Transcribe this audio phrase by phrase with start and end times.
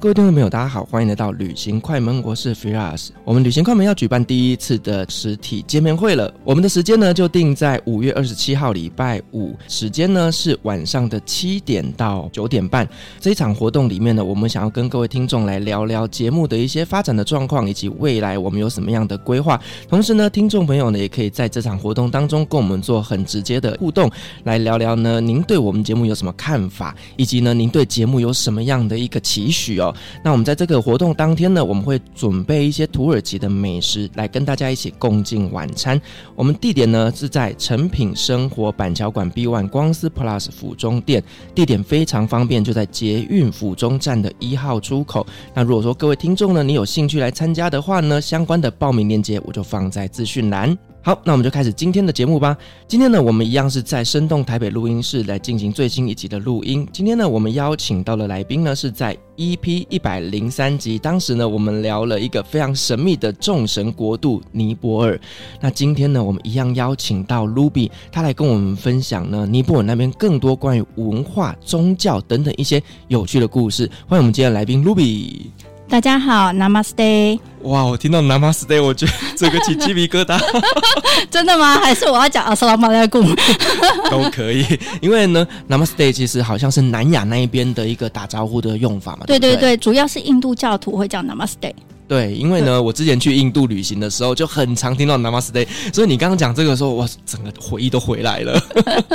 [0.00, 3.08] 各位听众朋友，大家好，欢迎来到旅行快门，我是 Firas。
[3.24, 6.32] 我们旅行快门要举办第一次的实体见面会了。
[6.44, 12.88] 我们的时间呢，就定在五月二十七号礼拜五，时间呢是晚上的七点到九点半。
[13.18, 19.60] 这一场活动里面呢，我们想要跟各位听众来聊聊节目的一些发展的状况，以及未来我们有什么样的规划。
[19.88, 24.08] 同时呢，听众朋友呢，也可以在这场活动当中跟我们做很直接的互动，
[24.44, 29.80] 来聊聊呢，您对我们节目有什么看法，以及呢，您对节目有什么样的一个期许。
[29.80, 29.87] 哦，
[30.22, 36.00] 那我们在这个活动当天呢，我们会准备一些土耳其的美食来跟大家一起共进晚餐。
[36.34, 41.22] 我们地点呢是在诚品生活板桥馆 B One 光丝 Plus 府中店，
[41.54, 45.26] 地点非常方便，就在捷运府中站的一号出口。
[45.54, 50.76] 那如果说各位听众呢，你有兴趣来参加的话呢，相关的报名链接我就放在资讯栏。
[51.08, 52.54] 好，那我们就开始今天的节目吧。
[52.86, 56.86] 今天呢，我们一样是在生动台北录音室来进行最新一集的录音。
[56.92, 65.18] 今天呢，我们邀请到的来宾呢，是在 EP 一百零三集，当时呢，我们聊了一个非常神秘的众神国度尼泊尔。
[65.62, 73.90] 那今天呢，我们一样邀请到 Ruby，他来跟我们分享呢，尼泊尔那边更多关于文化、宗教等等一些有趣的故事。
[74.06, 75.46] 欢迎我们今天的来宾 Ruby。
[75.88, 77.40] 大家好，Namaste。
[77.62, 80.38] 哇，我听到 Namaste，我觉得 这个起鸡皮疙瘩。
[81.30, 81.78] 真的吗？
[81.80, 83.22] 还是我要讲阿斯拉马来古？
[84.10, 84.64] 都可以，
[85.00, 89.20] 因为呢，Namaste 其实好像是南亚那一边的一个打招呼的用法嘛。
[89.26, 91.72] 对对对，对对主要是印度教徒会讲 Namaste。
[92.08, 98.60] 对，因为呢， 我之前去印度旅行的时候，就很常听到 Namaste，所以你刚刚讲这个时候，我整个回忆都回来了。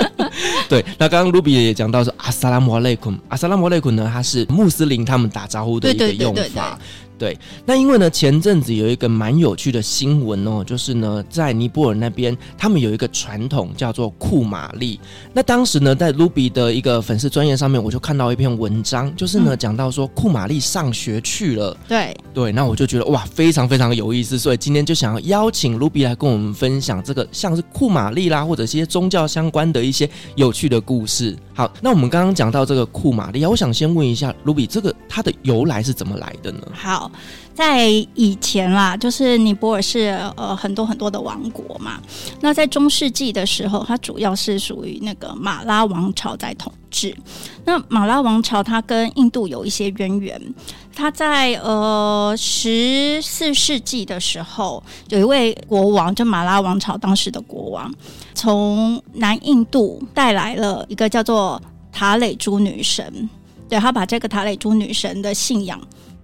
[0.69, 6.41] 对，那刚刚 Ruby 也讲到说阿萨拉姆阿雷坤，阿萨拉姆阿雷坤呢，它是穆斯林他们打招呼的一个用法。
[6.41, 6.53] 对对对
[7.23, 14.99] 对那因为呢，前阵子有一个蛮有趣的新闻哦，就是呢，在尼泊尔那边，他们有一个传统叫做库玛丽。
[15.31, 21.77] 那当时呢，在 Ruby 的一个粉丝专业上面，我就看到一篇文章，就是呢，讲到说库玛丽上学去了。
[21.87, 31.37] 对对，那我就觉得哇，非常非常有意思，所以今天就想要邀请 Ruby 来跟我们分享这个像是库玛丽啦，或者一些宗教相关的一些有趣的故事。
[31.55, 36.61] 好，那我们刚刚讲到这个库玛丽，我想先问一下卢比这个它的由来是怎么来的呢？
[36.73, 37.11] 好。
[37.53, 42.01] 在以前啦，就是尼泊尔是呃很多很多的王国嘛。
[42.41, 47.15] 那在中世纪的时候，它主要是属于那个马拉王朝在统治。
[47.63, 50.41] 那马拉王朝它跟印度有一些渊源。
[50.95, 57.93] 它在呃十四世纪的时候，有一位国王，就马拉王朝当时的国王，
[58.43, 61.61] 从南印度带来了一个叫做
[61.93, 63.29] 塔累珠女神。
[63.69, 65.79] 对，他把这个塔累珠女神的信仰。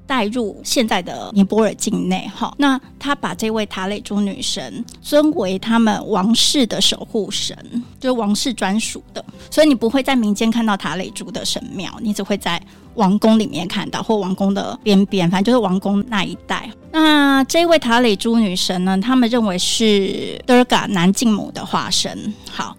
[0.09, 7.55] 带入现在的尼泊尔境内，哈，那他把这位塔累珠女神尊为他们王室的守护神，
[7.99, 12.59] 就是王室专属的，所以你不会在民间看到塔累珠的神庙，你只会在
[12.95, 16.67] 王宫里面看到，或王宫的边边，反正就是王宫那一带。
[16.91, 22.33] 那这位塔累珠女神呢，他们认为是德尔嘎南境母的化身。
[22.49, 22.75] 好，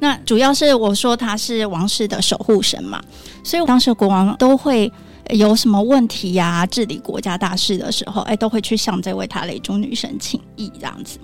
[0.00, 3.02] 那主要是我说她是王室的守护神嘛，
[3.42, 4.92] 所以当时国王都会。
[5.30, 6.66] 有什么问题呀、啊？
[6.66, 11.18] 治理国家大事的时候，哎，都会去向这位塔雷珠女神请益这样子。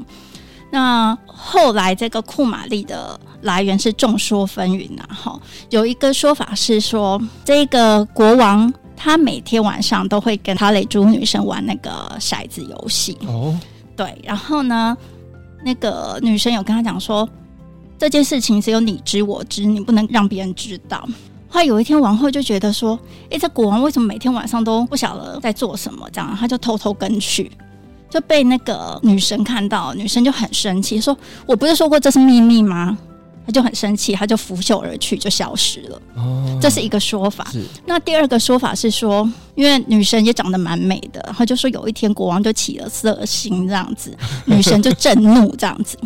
[0.72, 5.40] 那后来这个库玛丽的来源是众说纷纭呐，哈。
[5.68, 13.18] 有一个说法是说，这个国王他每天晚上都会跟塔雷珠女神玩那个骰子游戏。
[13.26, 13.58] 哦，
[13.96, 14.16] 对。
[14.22, 14.96] 然后呢，
[15.64, 17.28] 那个女生有跟他讲说，
[17.98, 21.06] 这件事情只有你知我知，你不能让别人知道。
[21.50, 22.98] 后来有一天，王后就觉得说
[23.28, 26.08] ：“诶，这国王为什么每天晚上都不晓得在做什么？
[26.12, 27.50] 这样，他就偷偷跟去，
[28.08, 31.16] 就被那个女神看到，女神就很生气，说
[31.46, 32.96] ：‘我不是说过这是秘密吗？’
[33.44, 36.00] 他就很生气，他就拂袖而去，就消失了。
[36.14, 37.44] 哦，这是一个说法。
[37.84, 45.98] 那第二个说法是说，因为女神也长得蛮美的，然后就说有一天国王就起了色心，这样子， 女神就震怒，这样子。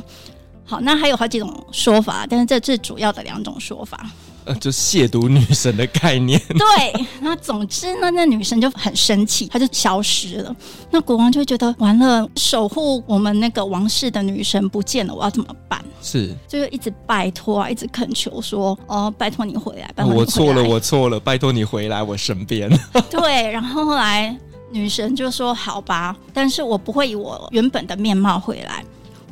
[0.65, 4.07] 好，那还有好几种说法，但是这是主要的两种说法。
[4.45, 6.41] 呃，就亵渎女神的概念。
[6.49, 10.55] 对，那总之呢，那女神就很生气，她就消失了。
[10.91, 15.83] 那国王就觉得完了，守护我们那个王室的女神不见了，我要怎么办？
[16.03, 20.15] 是，就是一直拜托啊，一直恳求说，哦，拜托你回来，拜托。
[20.15, 22.71] 我错了，我错了，拜托你回来我身边。
[23.11, 24.37] 对，然后后来
[24.71, 28.85] 女神就说：“好吧，但是我不会以我原本的面貌回来。”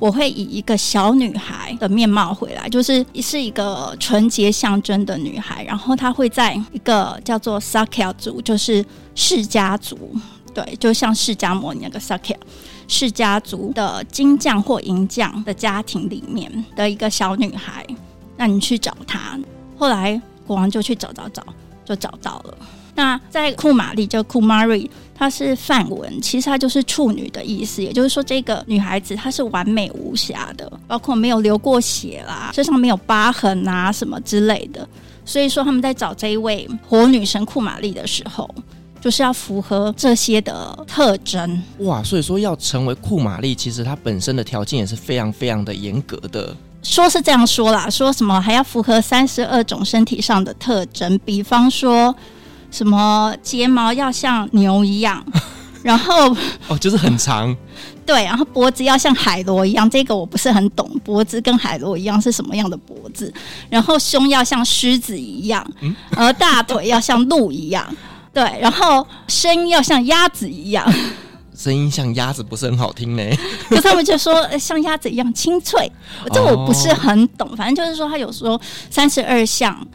[0.02, 5.62] 我会以一个小女孩的面貌回来，就是是一个纯洁象征的女孩。
[5.62, 8.84] 然后她会在一个叫做 Sakya 族，就是
[9.14, 9.96] 释迦族，
[10.52, 12.34] 对，就像释迦摩尼那个 Sakya
[12.88, 17.86] 释迦族的金匠或银匠的家庭里面的一个小女孩。
[18.36, 19.38] 那你去找她。
[19.78, 21.44] 后来国王就去找找找，
[21.84, 22.58] 就找到了。
[22.96, 24.90] 那在库玛丽叫库玛瑞，
[25.22, 27.80] 她是梵文，其实她就是处女的意思。
[27.80, 34.88] 也就是说，这个女孩子她是完美无瑕的，包括没有流过血啦，身上没有疤痕啊什么之类的。
[35.24, 38.52] 所以说他们在找这一位火女神库玛丽的时候，
[39.00, 41.62] 就是要符合这些的特征。
[41.78, 46.56] 哇，所以说要成为库玛丽，其实她本身的条件也是非常非常的严格的。
[46.82, 52.12] 说是这样说啦，说什么还要符合三十二种身体上的特征，比方说。
[52.72, 55.24] 什么睫毛要像牛一样，
[55.84, 56.34] 然后
[56.68, 57.54] 哦，就是很长，
[58.06, 63.32] 对，然后脖子要像海螺一样，这个我不是很懂，脖子跟海螺一样是什么样的脖子？
[63.68, 67.86] 然后胸要像狮子一样，嗯，而大腿要像鹿一样，
[68.32, 70.90] 对，然后声音要像鸭子一样，
[71.54, 73.22] 声音像鸭子不是很好听呢，
[73.68, 75.92] 可他们就说像鸭子一样清脆，
[76.32, 78.58] 这我不是很懂，反正就是说他有说
[78.88, 79.86] 三十二项，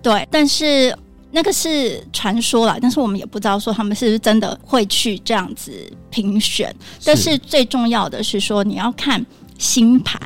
[0.00, 0.96] 对，但是。
[1.30, 5.72] 那个是传说啦，但是我们也不知道说他们是不是真的会去这样子
[6.10, 6.74] 评选。
[7.04, 9.24] 但是最重要的是说你要看
[9.58, 10.20] 星盘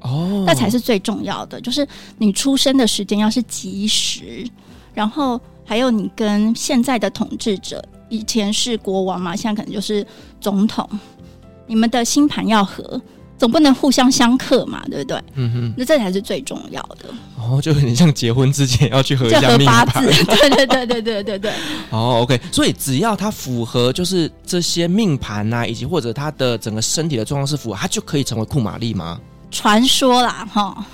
[0.00, 1.60] 哦，那才是最重要的。
[1.60, 1.86] 就是
[2.18, 4.46] 你出生的时间要是吉时，
[4.94, 10.06] 然后还有你跟现在的统治者，以前是国王嘛，现在可能就是
[10.40, 10.88] 总统，
[11.66, 13.00] 你们的星盘要合。
[13.38, 15.22] 总不能互相相克嘛，对不对？
[15.34, 17.08] 嗯哼，那这才是最重要的。
[17.36, 21.52] 哦，就很像结婚之前要去合一下八字，对对对对对对对。
[21.90, 29.20] 哦，OK，所以只要它符合，就是这些命盘呐，以及或者它的整个身体的状况是符合，它就可以成为库玛力吗？
[29.50, 30.84] 传说啦，哈。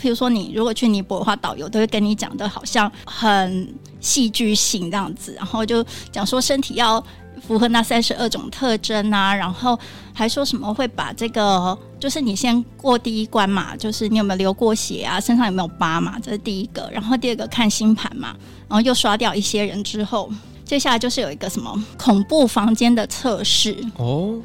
[0.00, 7.02] 比如说，你如果去尼泊尔的话，导游都会跟你讲的，好像很戏剧性这样子，然后就讲说身体要。
[7.46, 9.78] 符合那三十二种特征啊，然后
[10.12, 16.88] 还说什么会把这个，就是你先过第一关嘛，就是你有没有流过血啊，身上有没有疤嘛，这是第一个。
[16.92, 18.34] 然后第二个看星盘嘛，
[18.68, 20.30] 然后又刷掉一些人之后，
[20.64, 24.38] 接下来就是有一个什么恐怖房间的测试哦。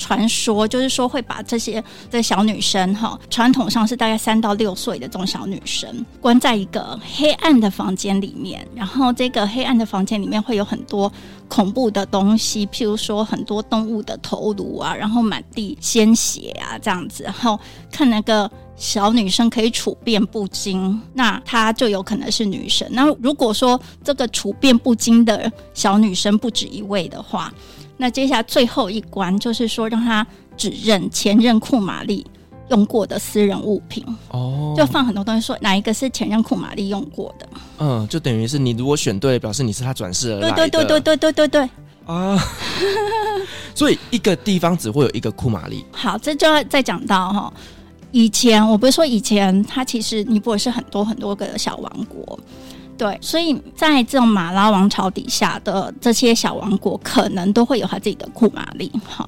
[0.00, 11.12] 传说就是说会把这些的小女生哈，传统上是大概三到六岁的这种小女生，关在一个黑暗的房间里面，然后这个黑暗的房间里面会有很多
[11.48, 17.60] 恐怖的东西，譬如说很多动物的头颅啊，然后满地鲜血啊这样子，然后
[17.92, 22.88] 看那个小女生可以处变不惊，那她就有可能是女神。
[22.92, 27.52] 那如果说这个处变不惊的小女生不止一位的话，
[28.00, 30.26] 那接下来最后一关就是说，让他
[30.56, 32.26] 指认前任库玛丽
[32.70, 37.46] 用过的私人物品哦，就放很多东西，说哪一个是前任库玛丽用过的。
[37.78, 40.56] 嗯，就等于是你如果选对，表示你是他转世而来的。
[40.56, 41.70] 对对对对对对对对
[42.06, 42.42] 啊！
[43.76, 45.84] 所以一个地方只会有一个库玛丽。
[45.92, 47.52] 好，这就要再讲到哈，
[48.12, 52.40] 以前我不是说以前他其实尼泊尔是很多很多个小王国。
[53.00, 59.26] 对，所以在这种马拉王朝底下的这些小王国，可能都会有他自己的库玛丽哈。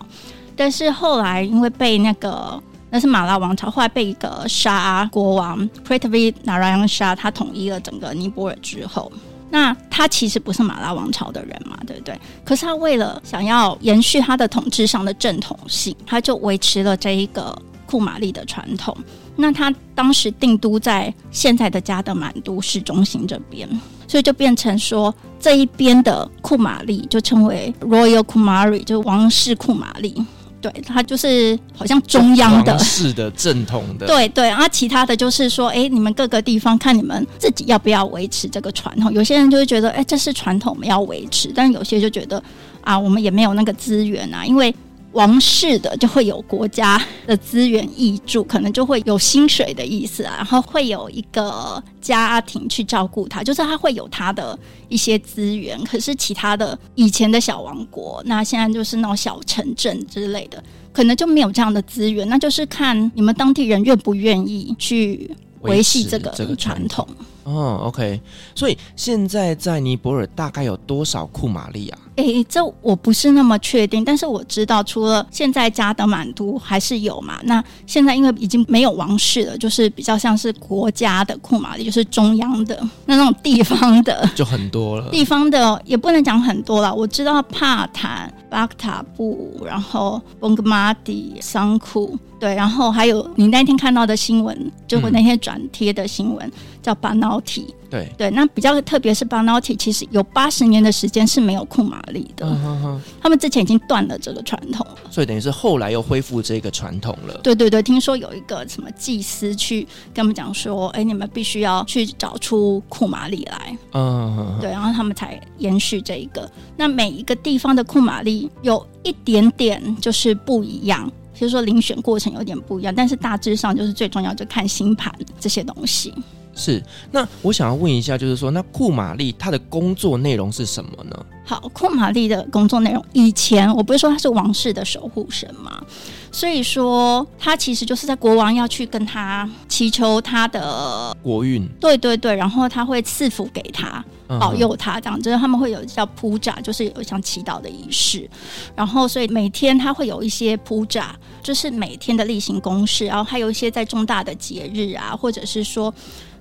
[0.55, 9.11] 但是后来因为被那个那是马拉王朝，后来被一个沙国王 Prithvi Narayan Shah 他统一了整个尼泊尔之后，
[9.49, 12.21] 那他其实不是马拉王朝的人嘛，对不对？
[12.45, 17.57] 可是他为了想要延续他的统治上的正统性，他就维持了这一个
[17.93, 18.97] 库玛丽的传统。
[19.37, 23.69] 那他当时定都在现在的加德满都市中心这边，
[24.09, 30.25] 所以就变成说这一边的库玛丽就称为 Royal Kumari，就是王室库玛丽。
[30.63, 34.07] 对，他就是好像中央的，是的，正统的。
[34.07, 39.13] 对对，然后其他的就是说，哎，你们各个地方看你们自己要不要维持这个传统。
[39.13, 42.43] 有些人就会觉得，哎，这是传统，我们要维持；但有些就觉得，
[42.81, 44.75] 啊，我们也没有那个资源啊，因为。
[45.12, 55.83] 王室的就会有国家的资源挹注，可能就会有薪水的意思啊，然后会有一个家庭去照顾他，就是他会有他的一些资源。
[55.85, 62.28] 可是其他的以前的小王国，那现在就是那种小城镇之类的，可能就没有这样的资源。
[62.28, 67.07] 那就是看你们当地人愿不愿意去维系这个传统。
[67.45, 68.21] 哦，OK，
[68.54, 71.99] 所以现在在尼泊尔大概有多少库玛丽啊？
[72.16, 77.38] 诶、欸，这我不是那么确定，但是我知道，除了现在加德满都还是有嘛。
[77.45, 85.09] 那现在因为已经没有王室了，就是比较像是国家的库马里，就是中央的那种地方的， 就很多了。
[85.11, 86.95] 地方的也不能讲很多了。
[86.95, 96.52] 我知道帕坦、巴克塔布，然后翁格马底、桑库，对，然后还有你那天看到的新闻，就我那天转贴的新闻、嗯、
[96.83, 97.75] 叫巴瑙提。
[97.89, 102.47] 对对，那比较特别是巴瑙提，其实有八十年的时间是没有库玛丽的。
[102.47, 107.39] 嗯哼哼，他们之前已经断了这个传统了，所以等于是后来又恢复这个传统了。
[107.43, 109.83] 对对对，听说有一个什么祭司去
[110.15, 113.77] 跟他们讲说，哎，你们必须要去找出库玛丽来。
[113.93, 116.51] 嗯哼哼，对，然后他们才延续这一个。
[116.79, 126.15] 那每一个地方的库玛丽有一点点就是不一样，就是说遴选过程有点不一样，但是大致上就是最重要就看星盘这些东西。
[126.55, 131.27] 是，那我想要问一下，就是说，那库玛丽她的工作内容是什么呢？
[131.45, 135.83] 好，库玛丽的工作内容，以前我不是说她是王室的守护神吗？
[136.31, 148.29] 所以说她其实就是在国王要去跟他祈求他的国运，对对对，然后他会赐福给他，保佑他，这样就是他们会有叫铺扎，就是有像祈祷的仪式，
[148.77, 155.93] 然后所以每天他会有一些铺扎，就是每天的例行公事，然后还有一些在重大的节日啊，或者是说。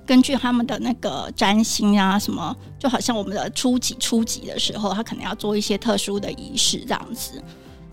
[0.06, 7.42] 根据他们的那个占星啊，什么就好像我们的初级初级的时候，他可能要做一些特殊的仪式这样子。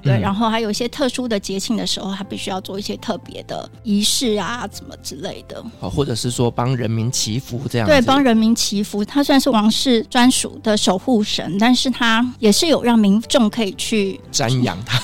[0.01, 5.61] 对，然后还有一些特殊的节庆的时候，他必须要做一些特别的仪式啊，什么之类的。
[5.81, 7.85] 哦，或者是说帮人民祈福这样。
[7.85, 9.03] 对，帮人民祈福。
[9.03, 14.97] 他虽然是王室专属的守护神，但是他也是有让民众可以去瞻仰他。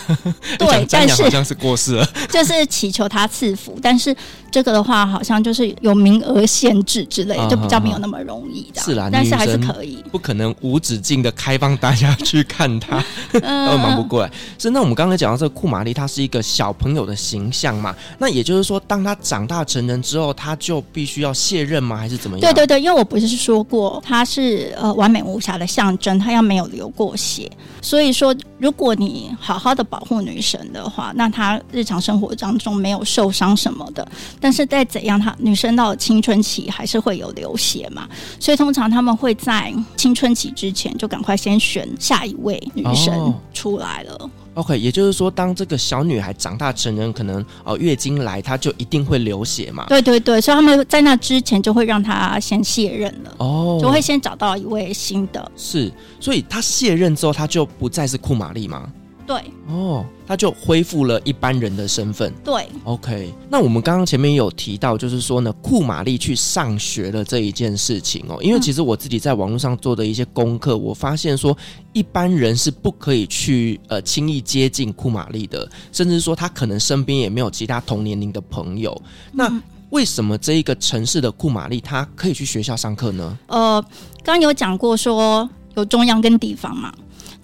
[0.58, 3.78] 对， 但是好像是过世了， 就是祈求他赐福。
[3.82, 4.16] 但是
[4.56, 8.82] 这个的话，好像就是有名额限制之类，就比较没有那么容易的。
[8.82, 14.32] 是啦，但是还是可以，不可能无止境的开放大家去看他， 都忙不过来。
[14.58, 14.86] 是那。
[14.86, 17.96] 我们刚才讲到这个库玛丽，她是一个小朋友的形象嘛？
[18.20, 21.98] 那也就是说，当他长大成人之后，他就必须要卸任吗？
[21.98, 22.54] 还是怎么样？
[22.54, 27.52] 对对对，因为我不是说过，他是呃完美无瑕的象征，他要没有流过血。
[27.82, 34.08] 所以说，如果你好好的保护女神的话，那她日常生活当中没有受伤什么的。
[34.46, 38.08] 但是再怎样，她女生到了青春期还是会有流血嘛？
[38.40, 44.14] 所以通常他们会在青春期之前就赶快先选下一位女生出来了。
[44.20, 49.88] 哦 OK，也就是说，当这个小女孩长大成人，可能哦、呃、月经来，她就一定会流血嘛？
[49.90, 55.52] 对对对，所以他们在那之前就会让她先卸任了，哦，就会先找到一位新的。
[55.58, 58.88] 是，所以她卸任之后，她就不再是库玛丽吗？
[59.26, 62.32] 对，哦，他就恢复了一般人的身份。
[62.44, 63.34] 对，OK。
[63.50, 71.58] 那我们刚刚前面有提到，就是说呢，库玛丽去上学了这一件事情哦，因为其实我自己在网络上做的一些功课，嗯、我发现说
[71.92, 78.96] 一般人是不可以去呃轻易接近库玛丽的，甚至说他可能身边也没有其他同年龄的朋友。
[79.32, 79.52] 那
[79.90, 83.38] 为什么这一个城市的库玛丽他可以去学校上课呢？
[83.48, 83.82] 呃，
[84.24, 86.94] 刚刚有讲过说有中央跟地方嘛。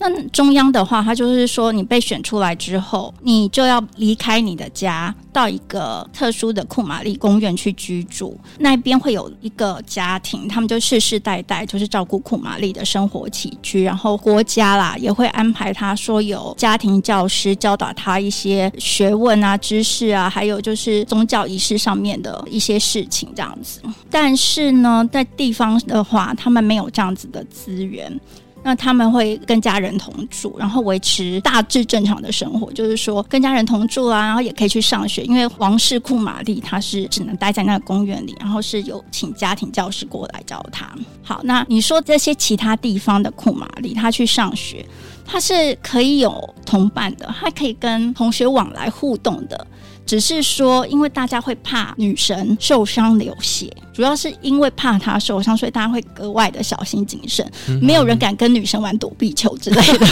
[0.02, 8.36] 那中央的话，它就是说，你被选出来之后，你就要离开你的家，到一个特殊的库玛丽公园去居住。
[8.58, 13.84] 那边会有一个家庭，他们就世世代代就是照顾库玛丽的生活起居。
[13.84, 23.80] 然后国家啦也会安排他说有家庭教师教导他一些学问啊、知识啊，还有就是宗教仪式上面的一些事情这样子。
[24.10, 28.20] 但是呢，在地方的话，他们没有这样子的资源。
[28.64, 40.90] 那他们会跟家人同住，然后维持大致正常的生活，就是说跟家人同住啊，然后也可以去上学，因为王室库玛丽他是只能待在那个公园里，然后是有请家庭教师过来教他。
[41.24, 44.86] 好，那你说这些其他地方的库玛丽他去上学，
[45.26, 49.68] 他是可以有同伴的，他可以跟同学往来互动的。
[50.04, 57.48] 只是说，因为大家会怕女神受伤流血，主要是因为怕她受伤，所以大家会格外的小心谨慎。
[57.80, 60.08] 没有人敢跟女生玩躲避球之类的。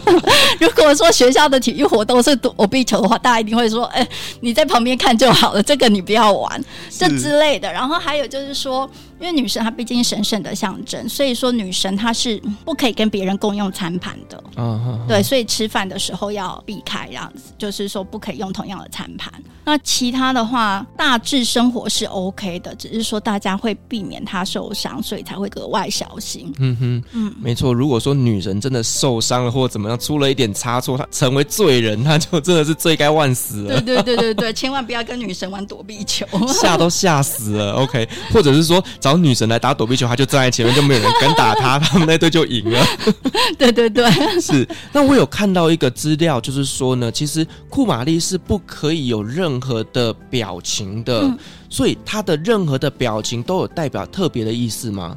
[0.60, 4.06] 如果说学校的体育活动是躲避球的话，大家一定会说：“哎，
[4.42, 7.72] 你在旁边看就好了，这个你不要玩。”这之类的。
[7.72, 8.86] 然后还有就是说，
[9.18, 14.44] 因为女神她毕竟神圣的象征，所以说女神她是不可以跟别人共用餐盘的。
[14.56, 19.32] 嗯嗯，对，所以吃饭的时候要避开这样子，就是说不可以用同样的餐盘。
[19.64, 26.52] 那其他的话，大致生活是 OK 的，只是说大家会避免他受伤，所以才会格外小心。
[26.58, 27.72] 嗯哼，嗯，没错。
[27.72, 33.80] 如果说女人真的受伤了或者怎么样，出了一点差错，她成为罪人，她就真的是罪该万死了。
[33.80, 37.72] 对对对对对， 千万不要跟女神玩躲避球，吓都吓死了。
[37.72, 42.84] OK，或者是说找女神来打躲避球，她就站在前面，就没有人敢打她，他们那队就赢了。
[43.58, 44.10] 对对对，
[44.40, 44.66] 是。
[44.92, 51.38] 那我有看到一个资料，就是说呢，其实库玛丽是不可以有任何的表情的，嗯、
[51.70, 55.16] 所以他的任何的表情都有代表特别的意思吗？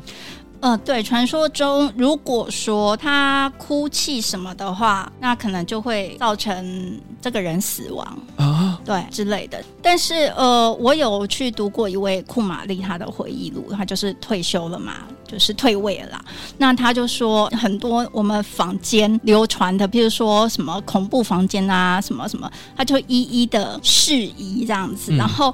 [0.62, 9.62] 嗯、呃，对，传说中如果说他哭泣什么的话，那可能就会造成这个人死亡啊，对之类的。
[9.81, 16.25] 但是呃，我有去读过一位库玛丽他的回忆录，他就是退休了嘛，就是退位了啦。
[16.57, 25.12] 那他就说很多我们房间流传的，比如说什么恐怖房间啊，什么什么，他就一一的释疑这样子。
[25.12, 25.53] 嗯、然后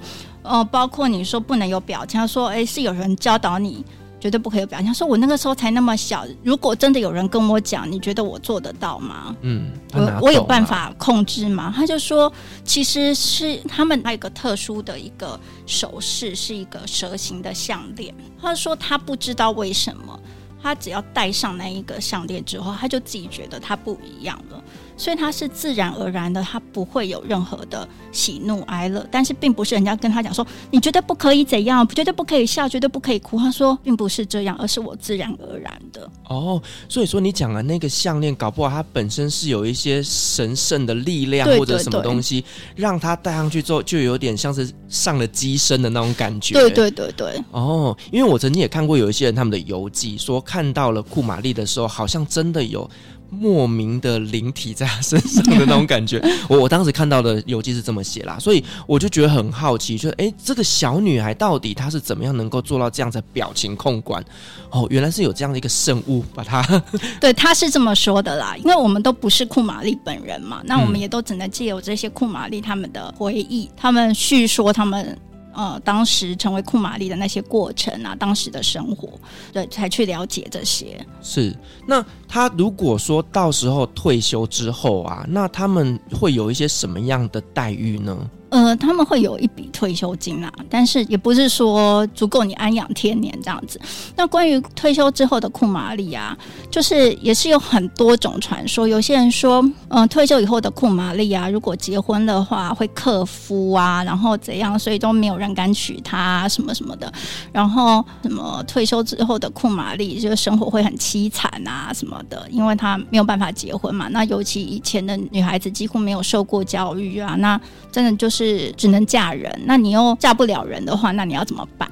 [0.50, 3.86] 呃，包括你说不能有表情，他说哎，是有人教导你。
[4.22, 4.94] 绝对不可以有表现。
[4.94, 9.34] 说我那个时候才那么小，如果真的有人跟我讲，你觉得我做得到吗？
[9.44, 11.72] 嗯，我我有办法控制吗？
[11.74, 12.30] 他就说，
[12.66, 18.14] 其实是他们还有一个特殊的一个手势，是一个蛇形的项链。
[18.42, 20.20] 他说他不知道为什么，
[20.62, 24.62] 他只要戴上那一个项链之后，他就自己觉得他不一样了。
[25.00, 33.40] 所以他是自然而然的，他不会有任何的喜怒哀乐，但是并不是人家跟他讲说，你绝对不可以怎样，绝对不可以笑，绝对不可以哭。
[33.40, 36.12] 他说并不是这样，而是我自然而然的。
[36.28, 42.44] 哦，所以说你讲的那个项链，搞不好它本身是有一些神圣的力量或者什么东西，
[42.76, 46.56] 让他戴上去之后，就有点像是上了机身的那种感觉。
[46.56, 47.42] 对对对对。
[47.52, 52.90] 哦，因为我曾经也看过有一些人他们的游记，说看到了库玛丽的时候，好像真的有。
[53.30, 64.24] 莫名的灵体在他身上的那种感觉， 我我当时看到的游记是这么写啦，所以我就觉得很好奇，就哎、欸，这个小女孩到底她是怎么样能够做到这样的表情控管？
[64.72, 66.62] 哦，原来是有这样的一个圣物把她。
[67.20, 75.18] 对，他是这么说的啦，因为我们都不是库玛丽本人嘛，那我们也都只能借由这些库玛丽他们的回忆，他们叙说他们。
[75.54, 79.10] 呃，当时成为库玛丽的那些过程啊，当时的生活，
[79.52, 81.06] 对，才去了解这些。
[81.22, 81.56] 是，
[81.88, 88.30] 那他如果说到时候退休之后啊，那他们会有一些什么样的待遇呢？
[88.50, 93.80] 呃，他们会有一笔退休金啊，但是也不是说足够你安养天年这样子。
[94.16, 96.36] 那关于退休之后的库玛丽啊，
[96.72, 98.88] 就是也是有很多种传说。
[98.88, 107.12] 有些人说，嗯、呃，退休以后的库玛丽啊，如果结婚的话会克夫啊，然后怎样，所以都没有人敢娶她，什么什么的。
[107.52, 114.08] 然后什么退休之后的库玛丽，就生活会很凄惨啊，什么的，因为她没有办法结婚嘛。
[114.08, 117.60] 那尤其以前的女孩子几乎没有受过教育啊，那
[117.92, 118.39] 真的就是。
[118.46, 121.90] 是只能嫁人，那你又嫁不了人的话，那你要怎么办？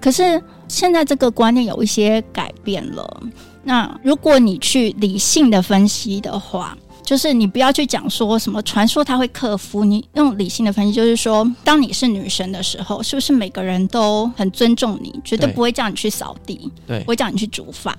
[0.00, 3.22] 可是现在这个观念有一些改变了。
[3.64, 17.96] 那如果你去理性的分析的话，就是你不要去讲说什么传说他会克夫，你用理性的分析，就是说，当你是女神的时候，是不是每个人都很尊重你，绝对不会叫你去扫地，对，不会叫你去煮饭，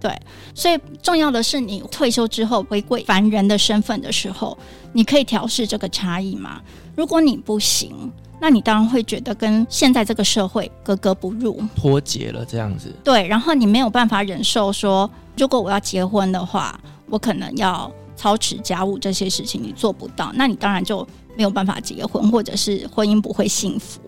[0.00, 0.10] 对。
[0.54, 4.56] 所以重要的是，你退休之后回归凡人的身份的时候，
[4.92, 6.60] 你可以调试这个差异吗？
[6.96, 8.10] 如果你不行，
[8.40, 12.92] 那你当然会觉得跟现在这个社会格格不入，脱节了这样子。
[13.04, 24.00] 对，然后你没有办法忍受说，如果我要结婚的话，我可能要操持家务这些事情，你做不到，那你当然就没有办法结婚，或者是婚姻不会幸福。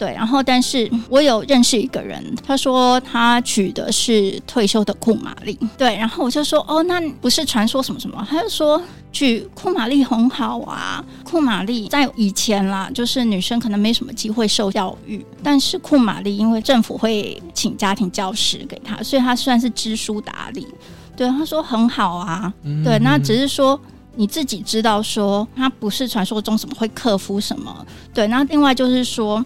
[0.00, 5.58] 对，然后但是我有认识一个人，他说他娶的是退休的库玛丽。
[5.76, 8.26] 对，然后我就说哦，那不是传说什么什么？
[8.30, 8.82] 他就说
[9.12, 11.04] 娶库玛丽很好啊。
[11.22, 20.66] 库玛丽在以前啦，就是女生可能没什么机会受教育，但是库玛丽因为政府会请家庭教师给她，所以她算是知书达理。
[21.14, 22.50] 对，他说很好啊。
[22.62, 23.78] 嗯、对，那只是说
[24.16, 27.86] 你自己知道说他不是传说中什么会克服什么。
[28.14, 29.44] 对，那另外就是说。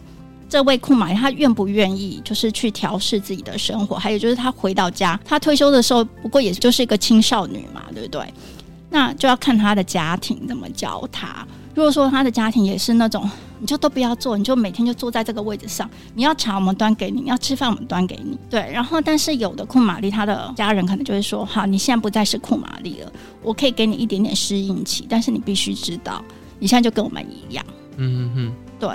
[0.55, 3.97] 这位库玛丽，她愿不愿意就是去调试自己的生活？
[3.97, 8.23] 还有就是她回到家，她退休的时候，不过也就是一个青少女嘛，对不对？
[8.89, 11.45] 那就要看她的家庭怎么教她。
[11.75, 18.61] 如果说她的家庭也是那种，你就都不要做，你就每天就坐在这个位置上，你要茶我们端给你，你要吃饭我们端给你，对。
[18.73, 23.13] 然后，但是有的库玛丽，她的家人可能就会说：好，你现在不再是库玛丽了，
[23.43, 26.25] 我可以给你一点点适应期，但是你必须知道，
[26.61, 27.67] 你现在就跟我们一样。
[27.97, 28.91] 嗯嗯嗯，对。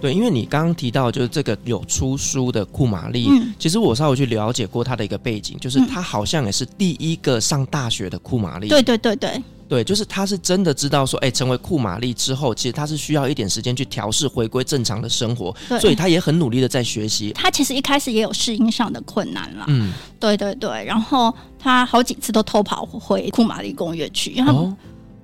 [0.00, 8.68] 对，因为你刚刚提到就是这个有出书的库玛丽，嗯，其实我稍微去了解过他的一个背景，就是他好像也是第一个上大学的库玛丽。
[8.68, 9.42] 对对对对。
[9.68, 17.32] 对，就是他是真的知道说，哎，成为库玛丽之后，其实他是需要一点时间去调试，回归正常的生活，所以他也很努力的在学习。
[17.32, 24.62] 他其实一开始也有适应上的困难啦，嗯，对对对，然后他好几次都偷跑回库玛丽公园去，然后。
[24.62, 24.76] 哦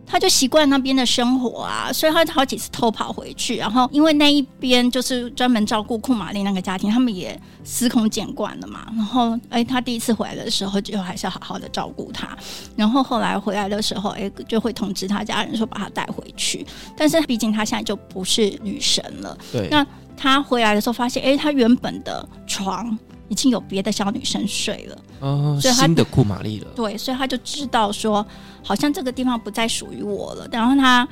[0.06, 3.56] 他就习惯那边的生活啊，所以他好几次偷跑回去。
[3.56, 8.86] 然后因为那一边就是专门照顾库玛丽那个家庭，他们也司空见惯了嘛。
[8.94, 12.36] 然后哎，他第一次回来的时候，就还是要好好的照顾他。
[12.76, 16.66] 然后后来回来的时候，哎，就会通知他家人说把他带回去。
[16.96, 19.36] 但是毕竟他现在就不是女神了。
[19.50, 19.68] 对。
[19.70, 19.86] 那
[20.16, 22.96] 他回来的时候发现，哎，他原本的床。
[23.28, 26.66] 已经有别的小女生睡了，哦，新的库玛丽了。
[26.76, 28.24] 对，所以他就知道说，
[28.62, 30.46] 好像这个地方不再属于我了。
[30.52, 31.08] 然后他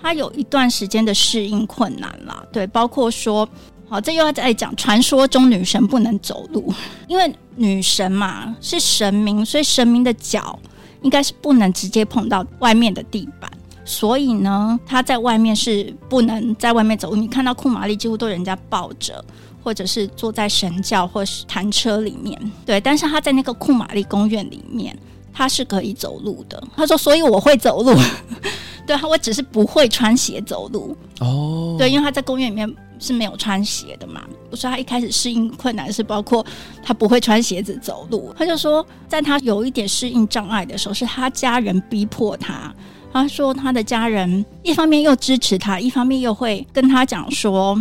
[0.00, 3.48] 他有一段时间的适应困难了，对，包括说，
[3.88, 6.72] 好，这又要再讲传说中女神不能走路，
[7.08, 10.58] 因为女神嘛是神明，所以神明的脚
[11.02, 13.50] 应该是不能直接碰到外面的地板，
[13.84, 17.16] 所以呢，他在外面是不能在外面走路。
[17.16, 19.24] 你看到库玛丽几乎都人家抱着。
[19.66, 24.96] 或者是坐在神教或是弹车里面，对，但是他在那个库玛丽公园里面，
[25.34, 26.62] 他是可以走路的。
[26.76, 27.92] 他说：“所以我会走路，
[28.86, 34.22] 对，我只是不会穿鞋走路。”哦，对，因为他在公园里面是没有穿鞋的嘛。
[34.52, 36.46] 我说他一开始适应困难是包括
[36.80, 38.32] 他不会穿鞋子走路。
[38.38, 42.72] 他就说，在他有一点适应障碍的时候，是他家人逼迫他。
[43.12, 47.76] 他说他的家人一方面又支持他，一方面又会跟他讲说。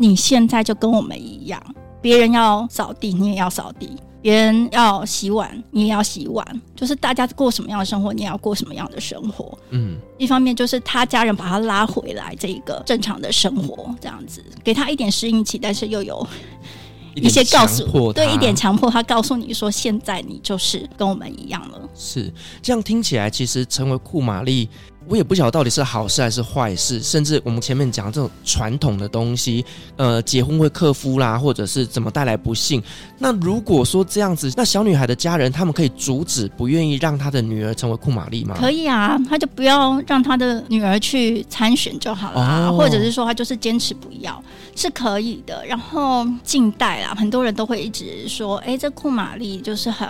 [0.00, 1.62] 你现在就跟我们一样，
[2.00, 3.86] 别人要扫地，你也要扫地；
[4.22, 6.62] 别人要洗碗，你也要洗碗。
[6.74, 9.58] 就是大家过什么样的生活，你也要过什么样的生活。
[9.68, 16.26] 嗯，一方面就是他家人把他拉回来，这一个正常的生活，这样子给他一点适应期，但是又有
[17.14, 21.78] 一些告诉，对，一点强迫他告诉你说，现在你就是跟我们一样了。
[21.94, 22.32] 是
[22.62, 24.66] 这样听起来，其实成为库玛丽。
[25.10, 29.64] 我也不晓得到底是好事还是坏事，甚至我们前面讲这种传统的东西，
[29.96, 32.80] 呃，结婚会克夫啦，或者是怎么带来不幸。
[33.18, 38.54] 那如果说这样子，那小女孩的家人他们可以阻止不愿意让她的女儿成为库玛丽吗？
[38.56, 44.40] 可以啊，他就不要让他的女儿去参选就好了，或者是说他就是坚持不要，
[44.76, 45.66] 是可以的。
[45.66, 50.08] 然后近代啊，很多人都会一直说，哎，这库玛丽就是很。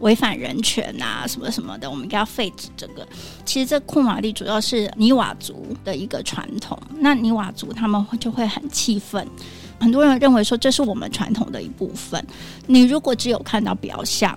[0.00, 3.06] 违反人权啊，什么什么的，我们应该要废止这个。
[3.44, 9.26] 其实这库玛丽主要是尼瓦族的一个传统，那尼瓦族他们就会很气愤。
[9.80, 12.24] 很多人认为说这是我们传统的一部分，
[12.66, 14.36] 你如果只有看到表象，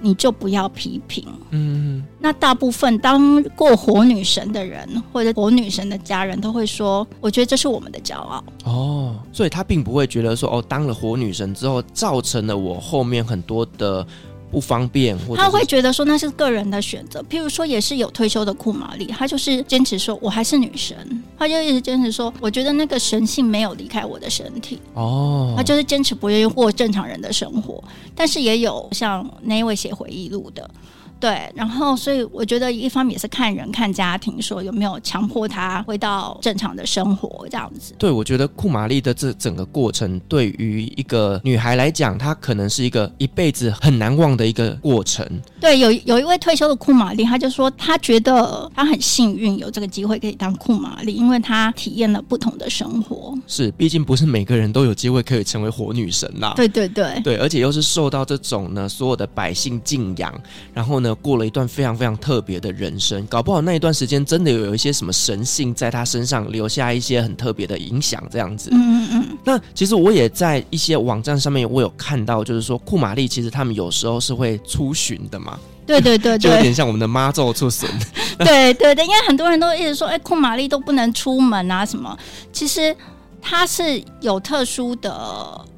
[0.00, 1.26] 你就不要批评。
[1.50, 8.42] 嗯，那大部分当过火女神的人或者火女神的家人都会说，我觉得这是我们的骄傲。
[8.64, 14.06] 哦，所以他并不会觉得说，哦，当了火女神之后，造成了我后面很多的。
[14.50, 17.22] 不方便，他会觉得说那是个人的选择。
[17.28, 20.96] 譬如说，也是有退休的库玛丽，他就是坚持说我还是女神，
[21.38, 24.80] 他就一直坚持说，我觉得那个神性没有离开我的身体。
[24.94, 27.82] 哦，他就是坚持不愿意过正常人的生活。
[28.14, 30.68] 但是也有像那一位写回忆录的。
[31.20, 37.92] 对，然后所以我觉得一方面也是看人看家庭，说有没有强迫他回到正常的生活这样子。
[37.98, 45.26] 对，我觉得库玛丽的这整个过程，对于一个女孩来讲，她可能是一个一辈子很难忘的一个过程。
[45.60, 53.36] 对，有有一位退休的库玛丽，她就说她觉得她很幸运有这个机会可以当库玛丽，因为她体验了不同的生活。
[53.48, 56.52] 是，毕竟不是每个人都有机会可以成为火女神啦。
[56.54, 60.32] 对对对，对，而且又是受到这种呢所有的百姓敬仰，
[60.72, 61.07] 然后呢。
[61.14, 68.70] 过了一段非常非常特别的人生，搞不好那一段时间真的有有一些什么神性在他身上留下一些很特别的影响，这样子。
[68.72, 69.38] 嗯嗯嗯。
[69.44, 75.58] 那其实我也在一些网站上面，我有看到，就是说库玛丽其实他们有时候是会出巡的嘛。
[75.86, 77.88] 对对对，对，就有点像我们的妈祖出神。
[78.38, 82.14] 对对对，因为很多人都一直说，哎，库玛丽都不能出门啊什么。
[82.52, 82.94] 其实
[83.40, 85.10] 他是有特殊的，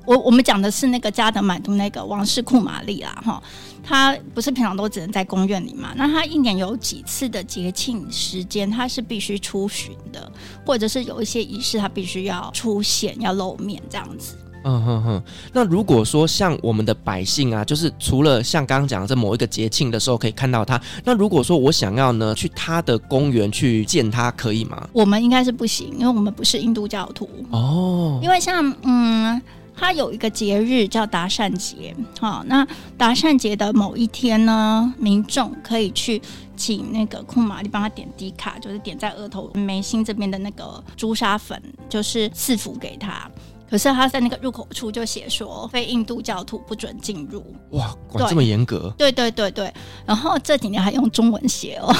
[0.04, 3.40] 我我们讲的是那个加德满都那个王室库玛丽啦，哈。
[3.82, 5.92] 他不是平常都只能在公园里嘛？
[5.96, 10.30] 那他一年有几次的节庆时间，他是必须出巡的，
[10.64, 14.36] 或者是有一些仪式，他必须要出现、要露面这样子。
[14.62, 15.22] 嗯哼哼。
[15.52, 24.86] 那如果说像我们的百姓啊，就是除了像刚刚讲的这某一个节庆的时候可以看到他，那如果说我想要呢去他的公园去见他，可以吗？
[24.92, 27.28] 我们应该是不行，因为我们不是印度教徒。
[27.50, 28.20] 哦。
[28.22, 29.40] 因为像嗯。
[29.80, 32.66] 他有一个节日叫达善节，好，那
[32.98, 36.20] 达善节的某一天呢，民众可以去
[36.54, 43.28] 请那个库玛丽帮他点滴卡，就是点在额头眉心这边的那个朱砂粉，就是赐福给他。
[43.70, 47.44] 可是他在那个入口处就写说，非印度教徒不准进入。
[47.70, 48.92] 哇，管这么严格？
[48.98, 49.72] 对对对对。
[50.04, 51.94] 然后这几年还用中文写哦，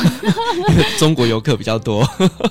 [0.99, 2.05] 中国游客比较多。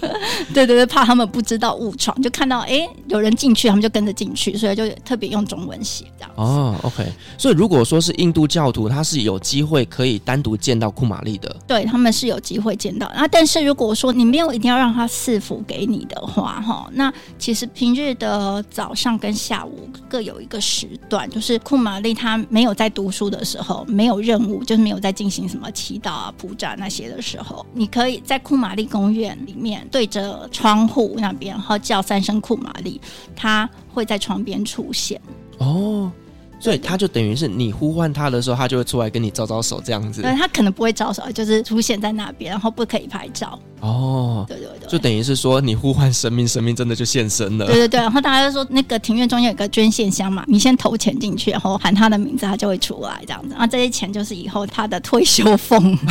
[0.53, 6.31] 对对对，怕他们不知道误闯，就看到哎有人进去，他们就跟着进去，所以就特别用中文写这样。
[6.35, 7.05] 哦，OK。
[7.37, 11.53] 所以如果说是印度教徒，他是有机会可以单独见到库玛丽的。
[11.67, 13.05] 对，他们是有机会见到。
[13.07, 19.08] 啊，但是如果说你没有一定要让他赐福给你的话，哈，那其实平日的早上。
[19.09, 33.01] 上跟下午各有一个时段，就是库玛丽他没有在读书的时候，没有任务，就是没有在进行什么祈祷啊、普扎那些的时候，你可以在库玛丽公园里面对着窗户那边，然后叫三声库玛丽，
[33.35, 35.19] 他会在窗边出现。
[35.57, 36.11] 哦。
[36.59, 40.21] 所以他就等于是你呼唤他的时候，他就会出来跟你招招手这样子。
[40.21, 43.57] 对，他可能不会招手，就是出现在那边，然后不可以拍照。
[43.79, 47.65] 哦，对对对，就等于是说你呼唤神明，神明真的就现身了。
[47.65, 53.49] 对对对，然后大家就说那个庭院中间有个捐献箱嘛，你先投钱进去，然后喊他的名字，他就会出来这样子。
[53.51, 55.97] 然后这些钱就是以后他的退休俸。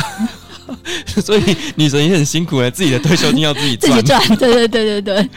[1.23, 3.91] 所以女神也很辛苦哎，自己的退休金要自己赚。
[3.91, 5.29] 自己赚，对对对对对。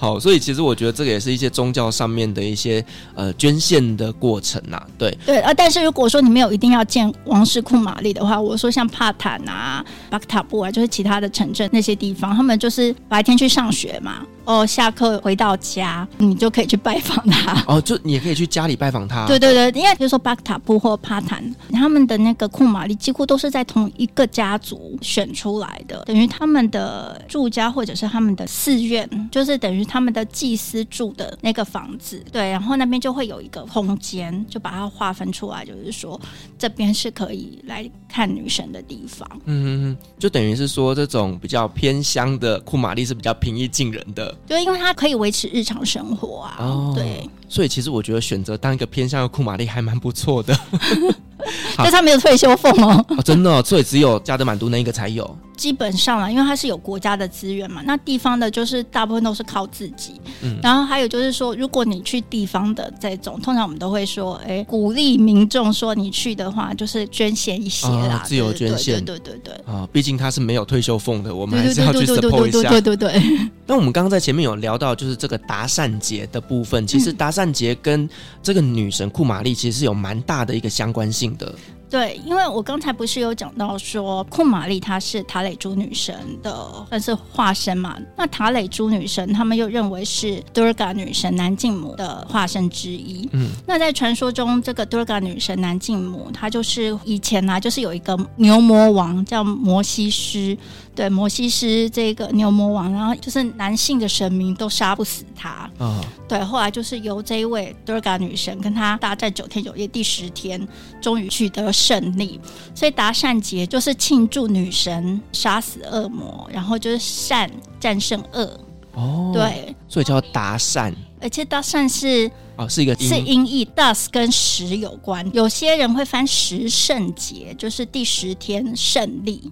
[0.00, 2.82] 好，所以其实我觉得这个也是一些宗教上面的一些
[3.14, 5.52] 呃捐献的过程呐、啊，对对啊。
[5.52, 14.26] 但是如果说你没有一定要见王室库玛丽的话，我说像帕坦啊、巴克塔布啊，就是其他的城镇那些地方，他们就是白天去上学嘛。
[14.46, 17.62] 哦，下课回到家，你就可以去拜访他。
[17.68, 19.24] 哦，就你也可以去家里拜访他。
[19.26, 32.24] 对对对，因为比如说巴克塔布或帕坦，他们的那个库玛丽几乎都是在同一个家族选出来的，等于他们的住家或者是他们的寺院，就是等于他们的祭司住的那个房子。
[32.30, 36.18] 对，然后那边就会有一个空间，就把它划分出来，就是说
[36.56, 39.28] 这边是可以来看女神的地方。
[39.46, 44.32] 嗯，就等于是说这种比较偏乡的库玛丽是比较平易近人的。
[44.46, 46.56] 对，因为它可以维持日常生活啊。
[46.60, 50.56] 哦，对，所以其实我觉得选择当一个偏乡的库玛丽还蛮不错的。
[51.76, 55.36] 但是他没有退休俸哦，哦，真的，所以只有加德满都那一个才有。
[55.56, 60.18] 基本上啊，因为它是有国家的资源嘛，那地方的就是大部分都是靠自己。
[60.40, 69.04] 嗯，然后还有就是说，如果你去地方的这种，通常我们都会说，哎、欸，鼓励民众说你去的话，就是捐献一些啦，哦、自由捐献。
[69.04, 69.74] 对对对对。
[69.74, 72.70] 啊，毕竟他是没有退休俸的，我们还是要去 support 一下。
[72.70, 73.22] 对对对。
[73.66, 78.08] 那我们刚刚在前面有聊到，就是这个达善节的部分，其实达善节跟
[78.42, 81.54] 这个女神库玛丽其实是有蛮大的一个相关性的。
[81.88, 87.98] 对，因为我刚才不是有讲到说库玛丽她是塔蕾珠女神的算是化身嘛？
[88.16, 93.28] 那塔蕾珠女神他们又认为是 Durga 女神南静母的化身之一。
[93.32, 100.56] 嗯，那在传说中，这个 Durga 女神南静母，她就是以前呢、啊，就是有一个牛魔王叫摩西斯。
[101.00, 105.48] 对，摩西斯这个牛魔王，然后就是男性的神明都杀不死他。
[105.48, 110.68] 啊、哦，对，后来就是由这一位 Durga 女神跟他大战九天九夜，第十天
[111.00, 112.38] 终于取得胜利。
[112.74, 118.60] 所以达善节就是庆祝女神杀死恶魔，然后就是善战胜恶。
[118.92, 120.94] 哦，对，所以叫达善。
[121.18, 125.26] 而且达善是哦，是一个是音译，Das 跟十有关。
[125.32, 129.50] 有些人会翻十圣节，就是第十天胜利。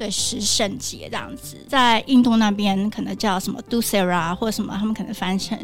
[0.00, 5.58] 对，十圣节这样子，在印度那边可能叫什么 Dussehra 或者什么，他们可能翻成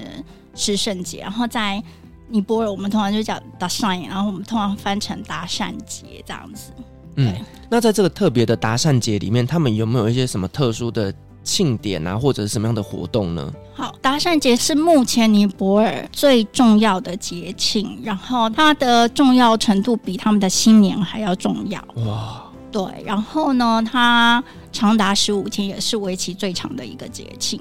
[0.55, 1.20] 十圣节。
[1.20, 1.83] 然后在
[2.29, 6.70] 尼泊尔，我们通常就叫 Dashain，然后我们通常翻成达善节这样子。
[7.14, 7.35] 嗯，
[7.70, 11.11] 那在这个特别的达善节里面，他们有没有一些什么特殊的
[11.42, 13.51] 庆典啊，或者是什么样的活动呢？
[13.75, 21.83] 好，达善节是目前尼泊尔最重要的节庆，然后它的重要程度比他们的新年还要重要。
[22.05, 22.42] 哇！
[22.76, 27.58] 对，然后呢，它长达十五天，也是为期最长的一个节庆。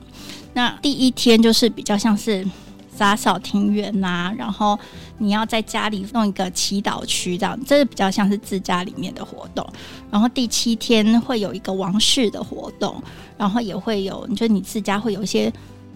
[0.53, 2.45] 那第一天就是比较像是
[2.93, 4.77] 洒扫庭院呐、然后
[5.17, 9.65] 你要在家里弄一个祈祷区，这样，这是比较像是自家里面的活动。
[10.11, 13.01] 然后第七天会有一个王室的活动，
[13.37, 15.49] 然后也会有，你说你自家会有一些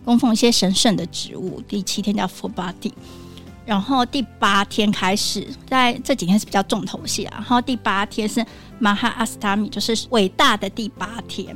[0.05, 1.61] 供奉一些神圣的植物。
[1.67, 2.93] 第七天叫 Phubati。
[3.69, 7.35] 然后第八天开始，在这几天是比较重头戏啊。
[7.35, 8.43] 然后第八天是
[8.81, 11.55] Maha Astami，就是伟大的第八天。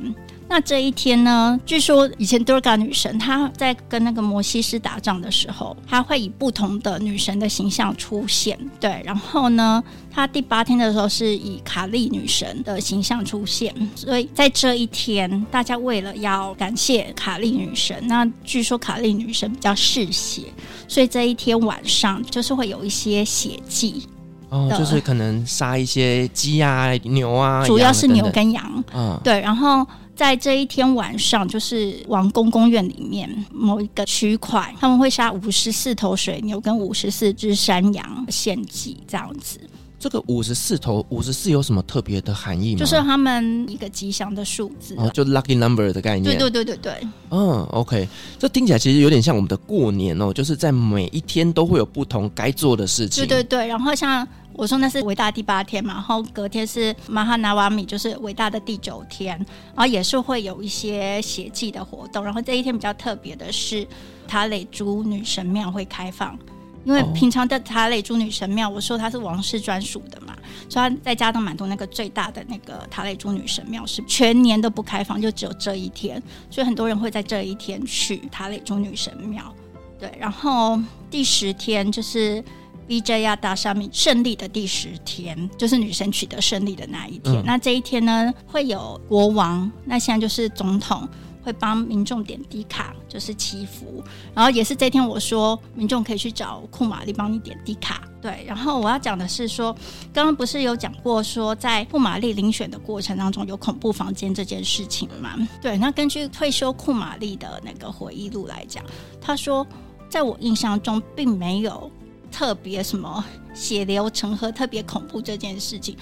[0.54, 8.56] 那这一天呢，据说以前 Durga 女神她在跟那个摩西斯打仗的时候，她会以不同的女神的形象出现。
[8.78, 13.74] 对，然后呢，她第八天的时候是以卡利女神的形象出现。
[13.96, 20.42] 所以在这一天，大家为了要感谢卡利女神，那据说卡利女神比较嗜血，
[20.86, 24.06] 所以这一天晚上就是会有一些血迹。
[24.50, 28.84] 哦，就是可能杀一些鸡啊、牛啊，主要是牛跟羊。
[28.94, 29.84] 嗯，对，然后。
[30.14, 39.58] 在这一天晚上，就是王宫公园里面某一个区块，他们会杀五十四头水牛跟五十四只山羊献祭，这样子。
[39.98, 42.78] 这个五十四头，五十四有什么特别的含义吗？
[42.78, 46.24] 就是他们一个吉祥的数字，哦，就 lucky number 的概念。
[46.24, 47.08] 对对对对对。
[47.30, 48.06] 嗯，OK，
[48.38, 53.26] 这听起来其实有点像我们的过年哦，就是在每一天都会有不同该做的事情。
[53.26, 54.26] 对对对，然后像。
[54.56, 59.36] 我说那是伟大第八天嘛，然后隔天是马哈纳瓦米，就是伟大的第九天，
[59.74, 62.24] 然后也是会有一些血祭的活动。
[62.24, 63.86] 然后这一天比较特别的是，
[64.28, 66.38] 塔累珠女神庙会开放，
[66.84, 70.36] 因为平常的塔累珠女神庙，我说它是王室专属的嘛，
[70.68, 79.52] 所以它在加德满都那个最大的那个塔累珠女神庙是全年都不开放，就只有这一天，所以很多人会在这一天去塔累珠女神庙。
[79.98, 80.78] 对，然后
[81.10, 82.42] 第十天就是。
[82.88, 87.36] Vijaya Dashami 胜利的第十天，就是女神取得胜利的那一天。
[87.36, 91.08] 嗯、那这一天呢，会有国王，那现在就是总统，
[91.42, 94.02] 会帮民众点低卡，就是祈福。
[94.34, 98.02] 然后也是这天，我说民众可以去找库玛丽帮你点低卡。
[98.20, 99.74] 对，然后我要讲的是说，
[100.12, 105.36] 刚刚不是有讲过说，在库玛丽遴选的过程当中有恐怖房间这件事情吗？
[105.60, 108.82] 对，那根据退休库玛丽的那个回忆录来讲，
[109.20, 109.66] 他说，
[110.08, 111.90] 在我印象中并没有。
[112.34, 113.24] 特别什么？
[113.54, 115.96] 血流成河，特别恐怖这件事情，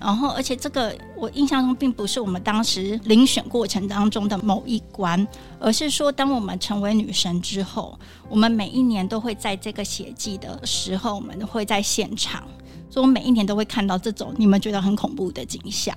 [0.00, 5.28] 然后而且这个我印象中并不是我们当时遴选过程当中的某一关，
[5.60, 7.98] 而是说当我们成为女神之后，
[8.30, 12.42] 我们每一年都会在这个血祭的时候，我们会在现场，
[12.88, 15.94] 所以我每一年都会看到这种你们觉得很恐怖的景象。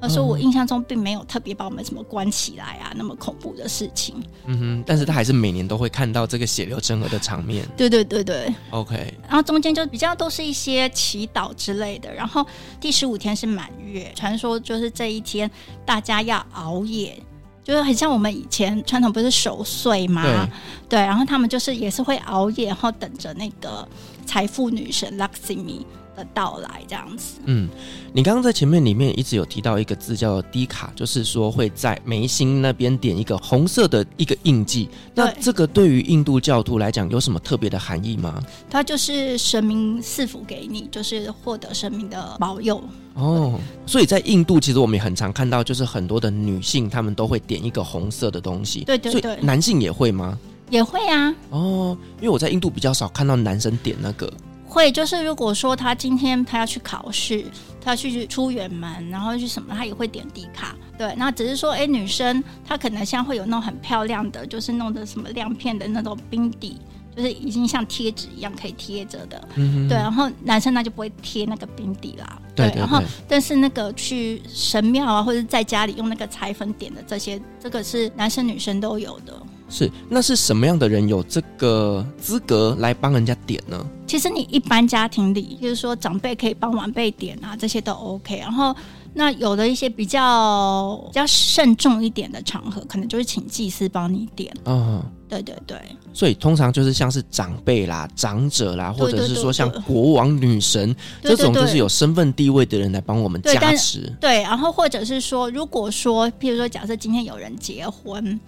[0.00, 4.14] 而说我印象中并没有特别把我们什么关起来啊，那么恐怖的事情。
[4.46, 7.66] 嗯哼，但是他还是每年都会看到这个血流成河的场面。
[7.76, 9.12] 对对对对，OK。
[9.22, 12.12] 然后中间就比较都是一些祈祷之类的。
[12.14, 12.46] 然后
[12.80, 15.50] 第十五天是满月，传说就是这一天
[15.84, 17.20] 大家要熬夜，
[17.64, 20.22] 就是很像我们以前传统不是守岁吗？
[20.22, 20.48] 对，
[20.90, 21.00] 对。
[21.00, 23.86] 然后他们就是也是会熬夜，然后等着那个
[24.24, 25.84] 财富女神 Lakshmi
[26.18, 27.38] 的到来这样子。
[27.44, 27.68] 嗯，
[28.12, 34.88] 你刚刚在前面里面一直有提到一个字叫“低卡”，就是说会在眉心那边点一个红色的一个印记。
[35.14, 38.42] 那这个对于印度教徒来讲有什么特别的含义吗？
[38.68, 42.82] 它就是神明赐福给你，就是获得神明的保佑。
[43.14, 48.84] 哦，所以在印度其实我们也很常看到，就是很多的女性她们都会点一个红色的东西。
[48.84, 50.38] 对对对，男性也会吗？
[50.70, 51.34] 也会啊。
[51.50, 54.32] 哦，因为我在印度比较少看到男生点那个。
[54.68, 57.44] 会，就是如果说他今天他要去考试，
[57.80, 60.76] 他要去出远门，然后去什么，他也会点滴卡。
[60.98, 66.76] 对，那只是说，哎，女生她可能像会有那种很漂亮的，就是弄的什么亮片的那种冰底，
[67.16, 69.48] 就是已经像贴纸一样可以贴着的。
[69.54, 72.38] 对，然后男生那就不会贴那个冰底啦。
[72.54, 72.78] 对，对，对，对。
[72.80, 79.40] 然后，但是那个去神庙啊，或者在家里用那个彩粉点的这些，这个是男生女生都有的。
[79.68, 83.84] 是，那是什么样的人有这个资格来帮人家点呢？
[84.06, 88.38] 其实你一般家庭里，就是说长辈可以帮晚辈点啊，这些都 OK。
[88.38, 88.74] 然后，
[89.12, 94.50] 那有的一些比较比较慎重一点的场合，可能就是请祭司帮你点。
[94.64, 95.78] 嗯，对对对。
[96.14, 104.00] 所以通常就是像是长辈啦、长者啦，或者是说像国王、女神这种，就是有身份地位的人来帮我们加持。
[104.18, 108.40] 对，对，然后或者是说，如果说，譬如说，假设今天有人结婚。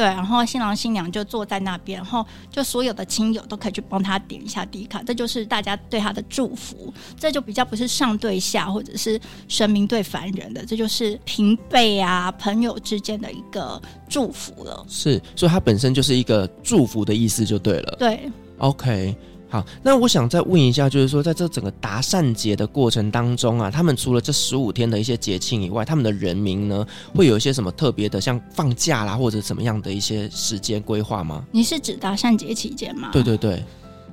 [0.00, 6.90] 对，然后新郎新娘就坐在那边，然后就所有的亲友都可以去帮他点一下迪卡，这就是大家对他的祝福。
[7.18, 14.82] 这就比较不是上对下，或者是神明对凡人的，这就是平辈啊朋友之间的一个祝福了。
[14.88, 17.96] 是，所以它本身就是一个祝福的意思，就对了。
[17.98, 19.14] 对，OK。
[19.50, 26.86] 好，那我想再问一下，就是说，在这整个达善节的过程当中啊，他们除了这十五天的一些节庆以外，他们的人民呢，
[27.16, 31.44] 会有一些什么特别的，像放假啦，或者怎么样的一些时间规划吗？
[31.50, 33.08] 你是指达善节期间吗？
[33.12, 33.60] 对对对，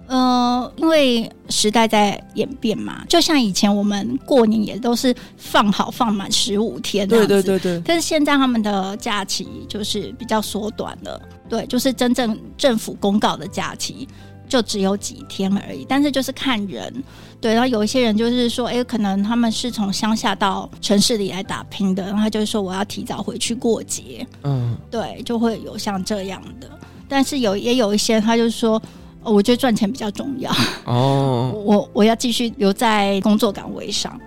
[0.08, 14.08] 呃，因为时代在演变嘛，就像以前我们过年也都是放好放满十五天，对对对对，但是现在他们的假期就是比较缩短了，对，就是真正政府公告的假期。
[14.48, 17.04] 就只有几天而已，但是就是看人。
[17.40, 26.68] 对，然后有一些人就是说，哎，可能他们是从乡下到城市里来打拼的，然后他就是说我要提早回去过节，嗯，对，就会有像这样的。
[27.08, 28.82] 但是有也有一些，他就是说，
[29.22, 30.52] 哦，我觉得赚钱比较重要。
[30.86, 34.20] 哦， 我我要继续留在工作岗位上，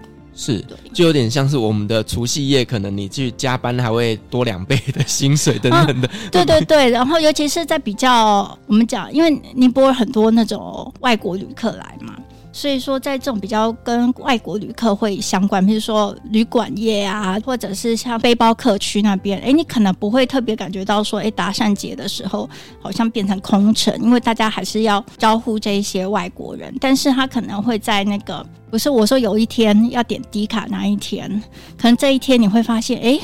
[0.42, 6.88] 是，就有点像是我们的除夕夜，可能你去加班还会多两倍的薪水等等的，啊，对对对。
[6.88, 12.16] 然后尤其是在比较我们讲，因为尼泊尔很多那种外国旅客来嘛。
[12.52, 26.74] 所以说，在这种比较跟外国旅客会相关，比如说旅馆业啊，或者是像背包客区那边，哎，你可能不会特别感觉到说，哎，达善节的时候好像变成空城，因为大家还是要招呼这一些外国人。
[26.80, 31.30] 但是他可能会在那个，不是我说有一天要点低卡那一天，
[31.78, 33.16] 可能这一天你会发现，哎，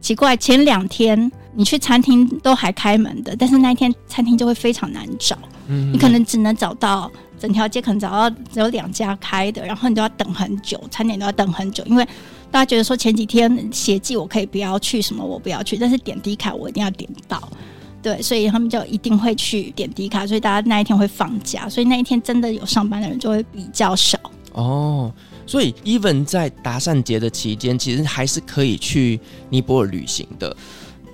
[0.00, 5.36] 奇怪，前两天你去餐厅都还开门的，但是那一天餐厅就会非常难找，
[5.68, 7.10] 嗯，你可能只能找到。
[7.44, 12.02] 整条街可能找到只有两家开的，然后你都要等很久，餐点都要等很久，因为
[12.50, 17.46] 大家觉得说前几天血祭我可以不要去，什么我不要去，但是点滴卡我一定要点到，
[18.00, 24.18] 对，所以他们就一定会去点滴卡，所以大家那一天会放假，所以那一天真的有上班的人就会比较少。
[24.52, 25.12] 哦，
[25.46, 29.20] 所以 even 在达善节的期间，其实还是可以去
[29.50, 30.56] 尼泊尔旅行的。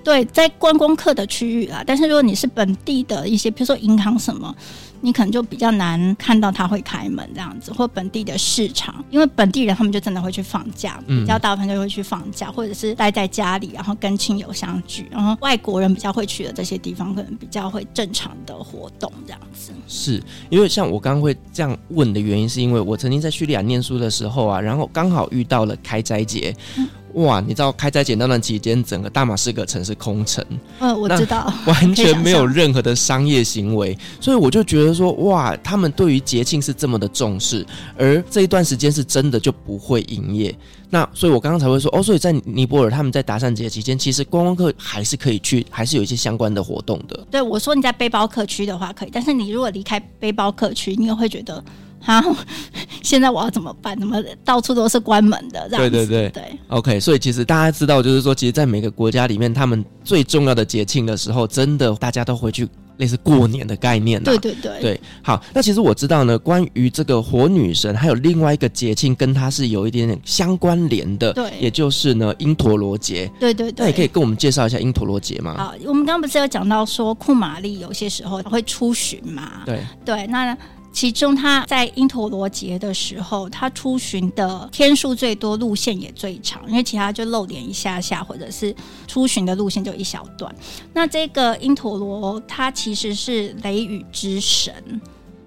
[0.01, 4.55] 对，在观光客的区域啦，但是如果你是本地的一些，比如说银行什么。
[5.01, 15.07] 你可能就比较难看到他会开门这样子，或本地的市场，因为本地人他们就真的会去放假，比较大部分就会去放假，或者是待在家里，然后跟亲友相聚。
[15.11, 19.71] 然后外国人比较会去的这些地方，可能比较会正常的活动这样子。
[19.87, 26.55] 是因为像我刚刚会这样问的原因，是因为我曾经在叙利亚念书的时候啊，然后刚好遇到了开斋节。
[26.77, 30.43] 嗯哇，你知道开斋节那段期间，整个大马士革城是空城。
[30.79, 37.65] 嗯，我知道， 完全没有任何的商业行为，所以我就觉得说，哇，他们对于节庆是这么的重视，
[37.97, 40.55] 而这一段时间是真的就不会营业。
[40.89, 47.17] 那所以，我刚刚才会说，哦，所以在尼泊尔他们在达善节期间，其实观光客还是可以去，还是有一些相关的活动的。
[47.31, 51.63] 对，我说你在背包客区的话可以，但是你如果离开背包客区，你也会觉得。
[52.01, 52.35] 好，
[53.03, 53.97] 现在我要怎么办？
[53.99, 55.67] 怎么到处都是关门的？
[55.69, 55.89] 这样子。
[55.89, 56.59] 对对对对。
[56.67, 64.21] OK，所以其实大家知道，就是说，其实，在每个国家里面，他们最重要的节庆的时候，真的大家都回去类似过年的概念。
[64.23, 64.81] 对对对。
[64.81, 71.31] 对，好，那其实我知道呢，关于这个火女神，还有另外一个节庆跟它是有一点点相关联的。
[71.33, 71.51] 对。
[71.59, 73.31] 也就是呢，因陀罗节。
[73.39, 73.85] 对对对。
[73.85, 75.55] 那你可以跟我们介绍一下因陀罗节吗？
[75.55, 79.61] 好，我们刚刚不是有讲到说库玛丽有些时候会出巡嘛？
[79.65, 80.57] 对对，那。
[80.91, 88.75] 其中，他在因陀罗节的时候，他出巡的天数最多，路线也最长，因为其他就露脸一下下，或者是
[89.07, 90.53] 出巡的路线就一小段。
[90.93, 94.73] 那这个因陀罗，他其实是雷雨之神，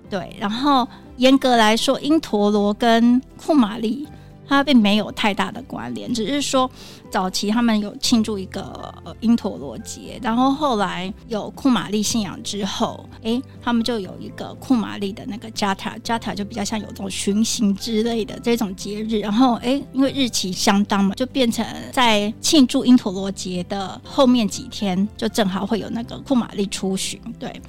[0.09, 0.35] 对。
[0.39, 0.89] 然后
[1.19, 4.07] 严格来说，因陀罗跟库玛丽。
[4.47, 6.71] 它并没有太大的关联，只是说
[7.15, 27.63] 早期他们有庆祝一个呃因陀罗节，然后后来有库玛丽信仰之后，诶，他们就有一个库玛丽的那个加塔，加塔就比较像有这种巡行之类的这种节日，然后诶，因为日期相当嘛，就变成在庆祝因陀罗节的后面几天，就正好会有那个库玛丽出巡，对。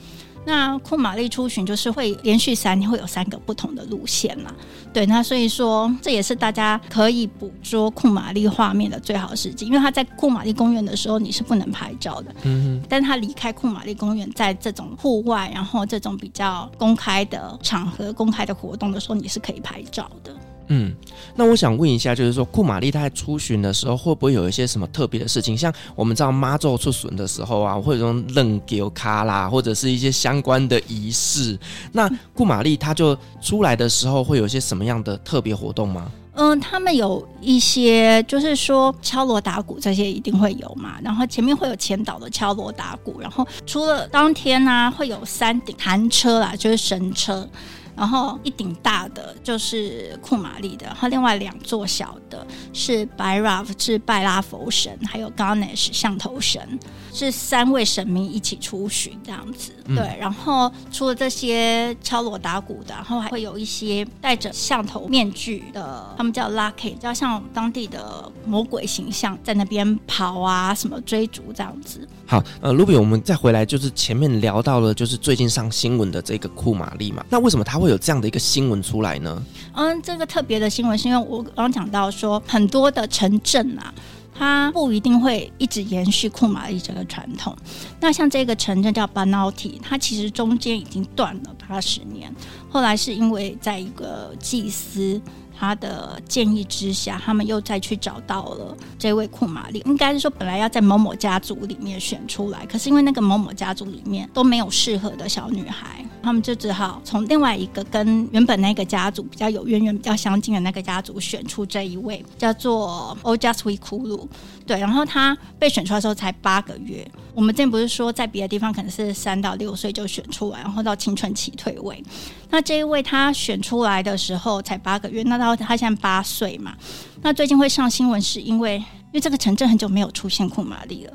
[0.45, 4.53] 那库玛丽出巡就是会连续三天会有三个不同的路线嘛，
[4.93, 20.35] 对，那所以说这也是大家可以捕捉库玛丽画面的最好时机，因为他在库玛丽公园的时候你是不能拍照的，嗯哼，但他离开库玛丽公园，在这种户外，然后这种比较公开的场合、公开的活动的时候，你是可以拍照的。
[20.67, 20.93] 嗯，
[21.35, 25.57] 那我想问一下，就是说库玛丽她在出巡的时候，会不会有一些什么特别的事情？
[25.57, 31.57] 像我们知道妈祖出巡的时候啊，或者说扔丢卡啦，或者是一些相关的仪式。
[31.91, 36.11] 那库玛丽她就出来的时候，会有一些什么样的特别活动吗？
[36.37, 40.95] 嗯，他们有一些，就是说敲锣打鼓这些一定会有嘛。
[41.01, 47.47] 然后前面会有前导的敲锣打鼓，然后除了当天呢、啊，会有三顶弹车啦，就是神车。
[47.95, 56.79] 然后一顶大的就是库玛丽的，然后另外两座小的是白拉夫，是拜拉佛神，还有 Ganesh 象头神，
[57.13, 59.71] 是三位神明一起出巡这样子。
[59.87, 72.07] 嗯、对，然后除了这些敲锣打鼓的，然后还会有一些戴着象头面具的，他们叫 Lucky，比较像当地的魔鬼形象，在那边跑啊，什么追逐这样子。
[72.25, 79.43] 好，呃，Ruby，我们再回来，就是前面聊到了，就是最近上新闻的这个库玛丽嘛，那为什么他会会有这样的一个新闻出来呢？
[79.73, 83.93] 嗯，这个特别的新闻是因为我刚刚讲到说，很多的城镇啊。
[84.37, 87.55] 它不一定会一直延续库玛丽这个传统。
[88.01, 92.29] 那像这个城镇叫 Banoti，，它其实中间已经断了八十年，
[92.69, 95.21] 后来是因为在一个祭司。
[95.65, 99.81] 他的建议之下，他们又再去找到了这位库玛丽。
[99.85, 114.29] 应该是说，本来要在某某家族里面选出来，可是因为那个某某家族里面都没有适合的小女孩，他们就只好从另外一个跟原本那个家族比较有渊源、比较相近的那个家族选出这一位，叫做 o j a s w i k u l u。
[114.65, 117.07] 对，然后他被选出来的时候才八个月。
[117.33, 122.03] 我们之前不是说在别的地方可能是三到六岁就选出来，然后到青春期退位。
[122.49, 126.75] 那这一位他选出来的时候才八个月，那到他现在八岁嘛。
[127.21, 131.13] 那最近会上新闻是因为，因为这个城镇很久没有出现库玛丽了。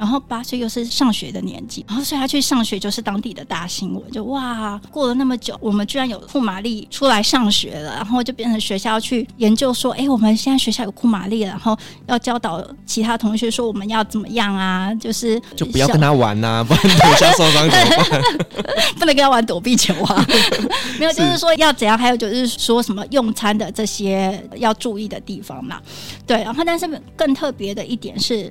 [0.00, 11.76] 然后八岁又是上学的年纪，然后所以他去上学就是当地的大新闻，就哇，过了那么久，我们居然有库玛丽出来上学了，然后就变成学校去研究说，哎，我们现在学校有库玛丽了，然后
[12.06, 18.22] 要教导其他同学说我们要怎么样啊，就是就不要跟他玩呐、啊，不然等下受伤怎么办？
[18.98, 20.26] 不能跟他玩躲避球啊，
[20.98, 25.78] 没有，就是说要怎样，还有就是说什么用餐的这些要注意的地方嘛，
[26.26, 28.50] 对，然后但是更特别的一点是。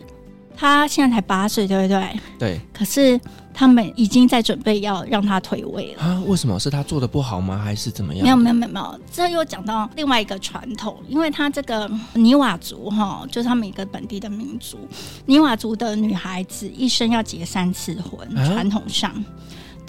[0.60, 2.20] 他现在才八岁，对不对？
[2.38, 2.62] 对。
[2.74, 3.18] 可是
[3.54, 6.04] 他们已经在准备要让他退位了。
[6.04, 6.22] 啊？
[6.28, 6.60] 为什么？
[6.60, 7.58] 是他做的不好吗？
[7.58, 8.24] 还是怎么样？
[8.24, 9.00] 没有，没有，没有，没有。
[9.10, 14.78] 这又讲到另外一个传统，因为他这个尼瓦族哈，就是他们一个本地的民族。
[15.26, 19.14] 尼瓦族的女孩子一生要结三次婚，传、啊、统上。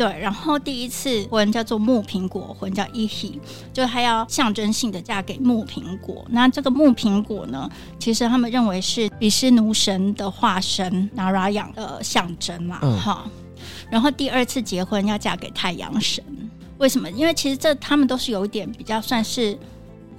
[0.01, 3.39] 对，然后第一次婚叫做木苹果婚，叫伊希，
[3.71, 6.25] 就他要象征性的嫁给木苹果。
[6.31, 13.31] 那这个木苹果呢，其实他们认为是比湿奴神的化身，拿拉养的象征嘛，哈、嗯。
[13.91, 16.25] 然后第二次结婚要嫁给太阳神，
[16.79, 17.11] 为什么？
[17.11, 19.59] 因为其实这他们都是有一点比较算是。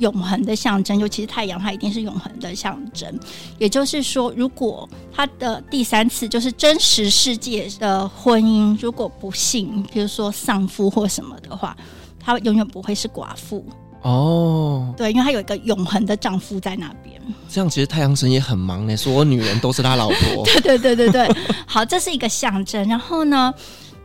[0.01, 3.17] 永恒的象征，尤其是太阳，它一定是永恒的象征。
[3.57, 11.77] 也就是说，如果他的第三次就是真实世界的婚姻，如果不幸，比如说丧夫或什么的话，
[12.19, 13.65] 他永远不会是寡妇
[14.01, 14.93] 哦。
[14.97, 17.21] 对，因为他有一个永恒的丈夫在那边。
[17.47, 20.43] 这样其实太阳神也很忙呢，所有女人都是他老婆。
[20.61, 21.35] 对对对对对，
[21.65, 22.85] 好，这是一个象征。
[22.87, 23.53] 然后呢？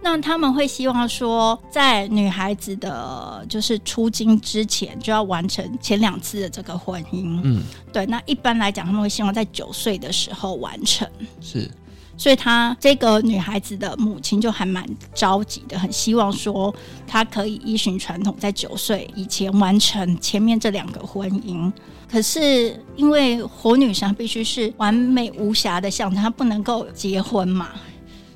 [0.08, 7.40] 那他们会希望说，在女孩子的就是出经之前，就要完成前两次的这个婚姻。
[7.42, 7.60] 嗯，
[7.92, 8.06] 对。
[8.06, 11.08] 那一般来讲，他们会希望在九岁的时候完成。
[11.40, 11.68] 是，
[12.16, 16.72] 所以她这个女孩子的母亲就还蛮着急的，很希望说
[17.04, 21.72] 她可以依循传统，在九岁以前完成前面这两个婚姻。
[22.08, 27.70] 可是因为火女神必须是完美无瑕的象征，她不能够结婚嘛。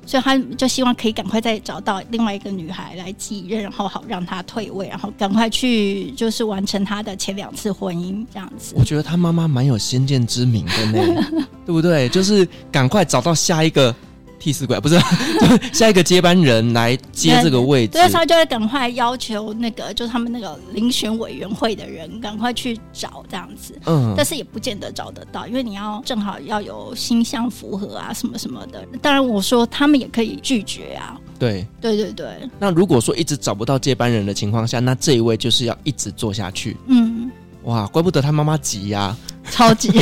[0.05, 8.73] 所以他就希望可以赶快再找到另外一个女孩来继任，然后好让她退位，然后赶快去就是完成他的前两次婚姻这样子。
[8.77, 12.09] 我觉得他妈妈蛮有先见之明的呢，对不对？
[12.09, 13.95] 就是赶快找到下一个。
[14.41, 14.99] 替死鬼不是，
[15.71, 23.79] 下一个接班人来接这个位置，所以他就会赶快要求那个，就是他们那个遴选委员会的人赶快去找这样子。
[23.85, 28.83] 嗯，但是也不见得找得到，因为你要正好要有星象符合啊，什么什么的。
[28.99, 31.15] 当然，我说他们也可以拒绝啊。
[31.37, 32.27] 对，对对对。
[32.57, 36.75] 那如果说一直找不到接班人的情况下，那这一位就是要一直做下去。
[36.87, 37.29] 嗯，
[37.63, 39.17] 哇，怪不得他妈妈急呀、啊。
[39.49, 40.01] 超级 的，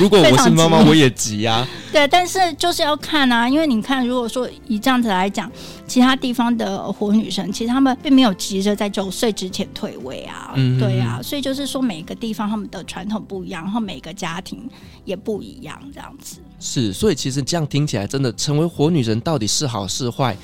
[0.00, 1.68] 如果我是妈妈，我也急呀、啊。
[1.92, 5.50] 对，但是就是要看啊，因为你看，如果说以这样子来讲，
[5.86, 10.52] 其他地方的火女神，其实他们并没有急着在九岁之前退位啊。
[10.54, 14.66] 嗯，对啊，所以就是说，每个地方他们的传统不一样，然后每个家庭
[15.04, 16.38] 也不一样，这样子。
[16.60, 20.34] 是，所以其实这样听起来，真的成为火女神到底是好是坏？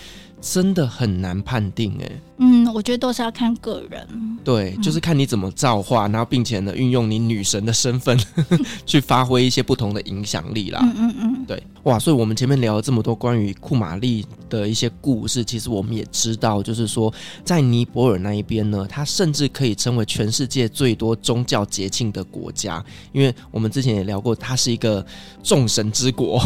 [0.41, 4.07] 真的很难判定哎，嗯，我觉得都是要看个人，
[4.43, 8.19] 对，就是看你怎么造化，然后并且呢，运用你女神的身份
[8.85, 17.13] 去发挥一些不同的影响力啦，嗯嗯嗯，对，哇，所以我们前面聊了这么多关于库玛丽的一些故事，其实我们也知道，就是说
[17.45, 25.07] 在尼泊尔那一边呢，它甚至可以成为全世界最多宗教节庆的国家，因为我们之前也聊过，它是一个
[25.43, 26.43] 众神之国。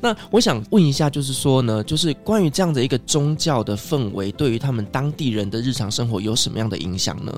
[0.00, 7.30] 那我想问一下，就是说呢，就是关于这样的一个宗宗教的氛围对于他们当地人的日常生活有什么样的影响呢？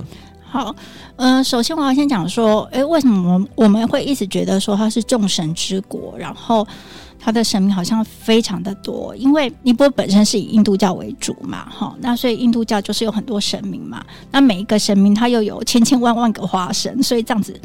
[0.45, 0.73] 好，
[1.17, 6.65] 嗯、首先我要先讲说，诶，为什么我们我们会一直觉得说它是众神之国，然后
[7.19, 9.17] 它的神明好像非常的多？
[9.17, 17.61] 因为尼泊本身是以印度教为主嘛，哈，那所以印度教就是有很多神明嘛，那每一个神明它又有千千万万个化身，所以这样子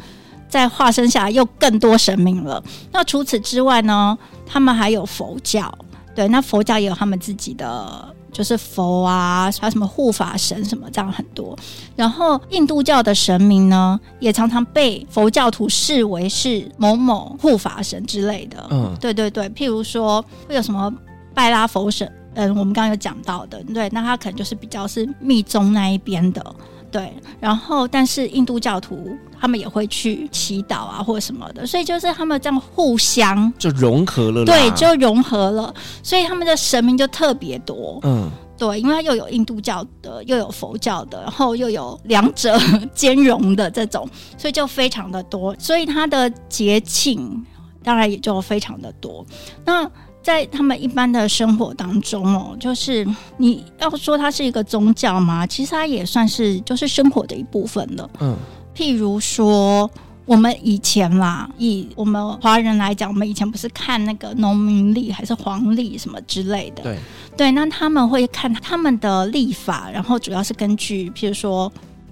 [0.48, 2.60] 在化身下来又更多神明了。
[2.90, 5.72] 那除此之外呢，他们还有佛教。
[6.16, 11.56] 对，那佛教也有他们自己的就是佛啊，还有什么护法神什么这样很多。
[11.96, 18.66] 然后印度教的神明呢，也常常被佛教徒视为是某某护法神之类的。
[18.70, 20.92] 嗯，对对对，譬如说会有什么
[21.34, 26.54] 拜拉佛神，嗯，我们刚刚有讲到的，对，那他可能就是比较是密宗那一边的。
[26.90, 35.72] 对，然后但是印度教徒他们也会去祈祷啊，或者什么的，所以就是他们这样互相就融合了，对，就融合了，
[36.02, 38.00] 所以他们的神明就特别多。
[38.02, 42.58] 嗯，对，因为又有印度教的，又有佛教的，然后又有两者
[42.94, 47.44] 兼容的这种，所以就非常的多，所以他的节庆
[47.82, 49.24] 当然也就非常的多。
[49.64, 49.88] 那
[50.20, 53.06] 在他们一般的生活当中哦，就是
[53.38, 55.46] 你要说它是一个宗教吗？
[55.46, 58.10] 其实它也算是就是生活的一部分了。
[58.20, 58.36] 嗯，
[58.78, 59.90] 譬如说
[60.24, 66.84] 我们以前啦，以我们华人来讲，我们以前不是看那个农民历还是黄历什么之类的？
[66.84, 66.98] 对
[67.36, 71.70] 对，那他们会看他们的历法，然后主要是根据譬如说。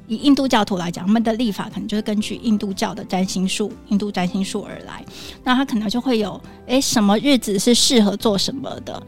[0.09, 5.05] 以印度教徒来讲，他们的历法可能就是根据印度教的占星术、印度占星术而来。
[5.43, 9.03] 那他可能就会有，诶，什么日子是适合做什么的？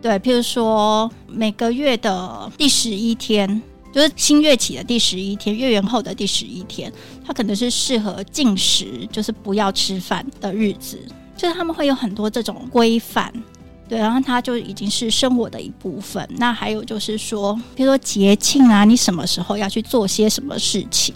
[0.00, 3.60] 对，譬如说每个月的第十一天，
[3.96, 6.92] 就是新月起的第十一天，月圆后的第十一天，
[7.26, 11.00] 它可能是适合进食，就是不要吃饭的日子。
[11.34, 13.32] 就是他们会有很多这种规范。
[13.88, 16.28] 对，然后它就已经是生活的一部分。
[16.36, 21.14] 那还有就是说，比如说节庆啊，你什么时候要去做些什么事情？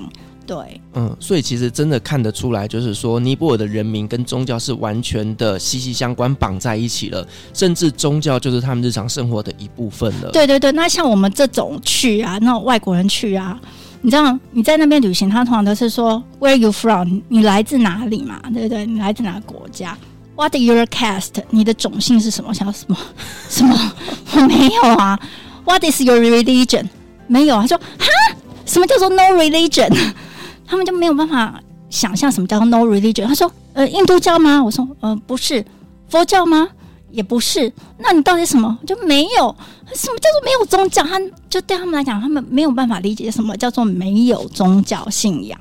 [0.51, 7.25] 对，嗯，所以其实真的看得出来，就是说尼泊尔的人民跟宗教是完全的息息相关，绑在一起了，
[7.55, 10.33] 甚至宗教就是他们日常生活的一部分了。
[10.33, 13.57] 对对对，那像我们这种去啊，那种外国人去啊，
[14.03, 17.21] 你知道你在那边旅行，他通常都是说 Where are you from？
[17.29, 18.41] 你来自哪里嘛？
[18.53, 18.85] 对不对？
[18.85, 19.97] 你来自哪个国家
[20.35, 21.45] ？What is your caste？
[21.51, 22.53] 你的种姓是什么？
[22.53, 22.97] 想要什么？
[23.49, 23.93] 什么？
[24.35, 25.17] 我没有啊。
[25.65, 26.89] What is your religion？
[27.29, 27.61] 没有啊。
[27.61, 28.37] 他说哈，
[28.67, 29.97] 什么叫做 no religion？
[30.71, 31.61] 他们就没有办法
[31.91, 33.27] 想象什么叫做 no religion。
[33.27, 34.63] 他说呃，印度教吗？
[34.63, 35.65] 我说呃，不是。
[36.09, 36.69] 佛教吗？
[37.11, 37.73] 也不是。
[37.99, 38.79] 那你到底什么？
[38.87, 39.57] 就没有。
[39.93, 41.03] 什么叫做没有宗教？
[41.03, 45.59] 他就对他们来讲，他们没有办法理解什么叫做没有宗教信仰。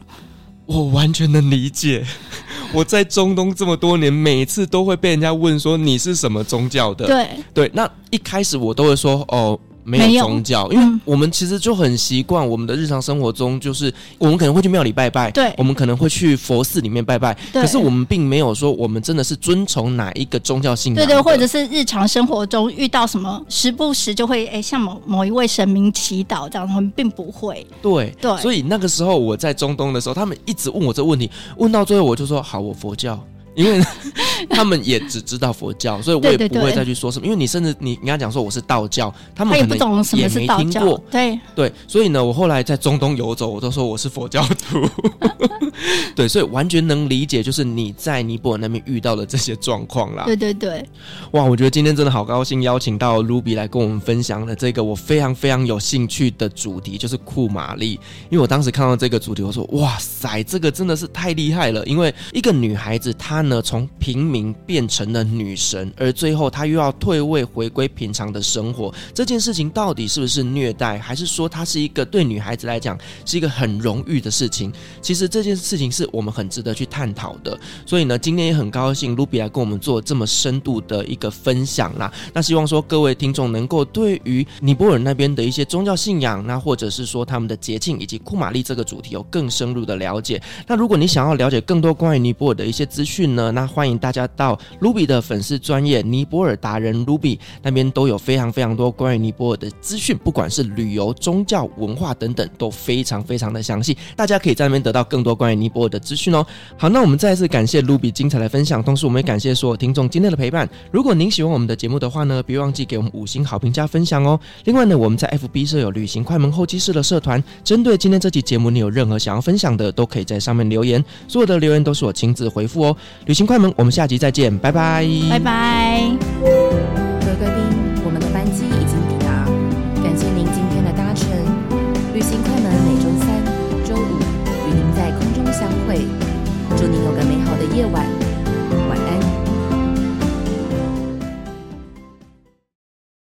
[0.67, 2.05] 我完全能理解。
[2.71, 7.07] 我在中东这么多年，每次都会被人家问说，你是什么宗教的？
[7.07, 9.59] 对对，那一开始我都会说哦。
[9.83, 33.19] 没有宗教，因为我们其实就很习惯我们的日常生活中，就是我们可能会去庙里拜拜，对，我们可能会去佛寺里面拜拜，可是我们并没有说我们真的是遵从哪一个宗教信仰，对对，或者是日常生活中遇到什么，时不时就会哎向某某一位神明祈祷这样，他们并不会，对对，所以那个时候我在中东的时候，他们一直问我这个问题，问到最后我就说好，我佛教。
[33.59, 33.83] 因为
[34.49, 37.25] 他们也只知道佛教， 所以我也不会再去说什么。
[37.25, 41.03] 因为你甚至你你跟他讲说我是道教，他们可能也没听过。
[41.11, 44.87] 对对，所以呢，我后来在中东游走，我都说我是佛教徒。
[46.15, 50.23] 对，所以完全能理解，就是你在尼泊尔那边遇到的这些状况啦。
[50.25, 50.85] 对对对，
[51.31, 57.91] 哇，我觉得今天真的好高兴，邀请到 Ruby 来跟我们分享了这个我非常非常有兴趣的主题，就是库玛丽。
[58.29, 61.85] 因为我当时看到这个主题，我说哇塞，这个真的是太厉害了。
[61.85, 74.71] 因为一个女孩子，她呢从平民变成了女神，而最后她又要退位回归平常的生活，这件事情到底是不是虐待，还是说她是一个对女孩子来讲是一个很荣誉的事情？
[75.01, 82.11] 其实这件事情是我们很值得去探讨的，所以呢，今天也很高兴卢比来跟我们做这么深度的一个分享啦。
[82.33, 90.41] 那希望说各位听众能够对于尼泊尔那边的一些宗教信仰，那或者是说他们的节庆以及库玛丽这个主题有更深入的了解。
[90.67, 105.99] 那如果你想要了解更多关于尼泊尔的一些资讯呢，那欢迎大家到 Ruby 的粉丝专业尼泊尔达人 Ruby 那边都有非常非常多关于尼泊尔的资讯，不管是旅游、宗教、文化等等，都非常非常的详细，大家可以在那边得到更多关于尼泊尔的。
[105.99, 106.43] 资讯哦，
[106.75, 110.67] 好，那我们再次感谢 Ruby 精彩的分享，同时我们也感谢所有听众今天的陪伴。
[110.91, 114.39] 如果您喜欢我们的节目的话呢，别忘记给我们五星好评加分享哦。
[114.63, 122.97] 另外呢，我们在 FB 设有旅行快门候机室的社团，针对今天这期节目，你有任何想要分享的，都可以在上面留言，所有的留言都是我亲自回复哦。
[123.25, 126.58] 旅行快门，我们下集再见，拜拜，拜拜。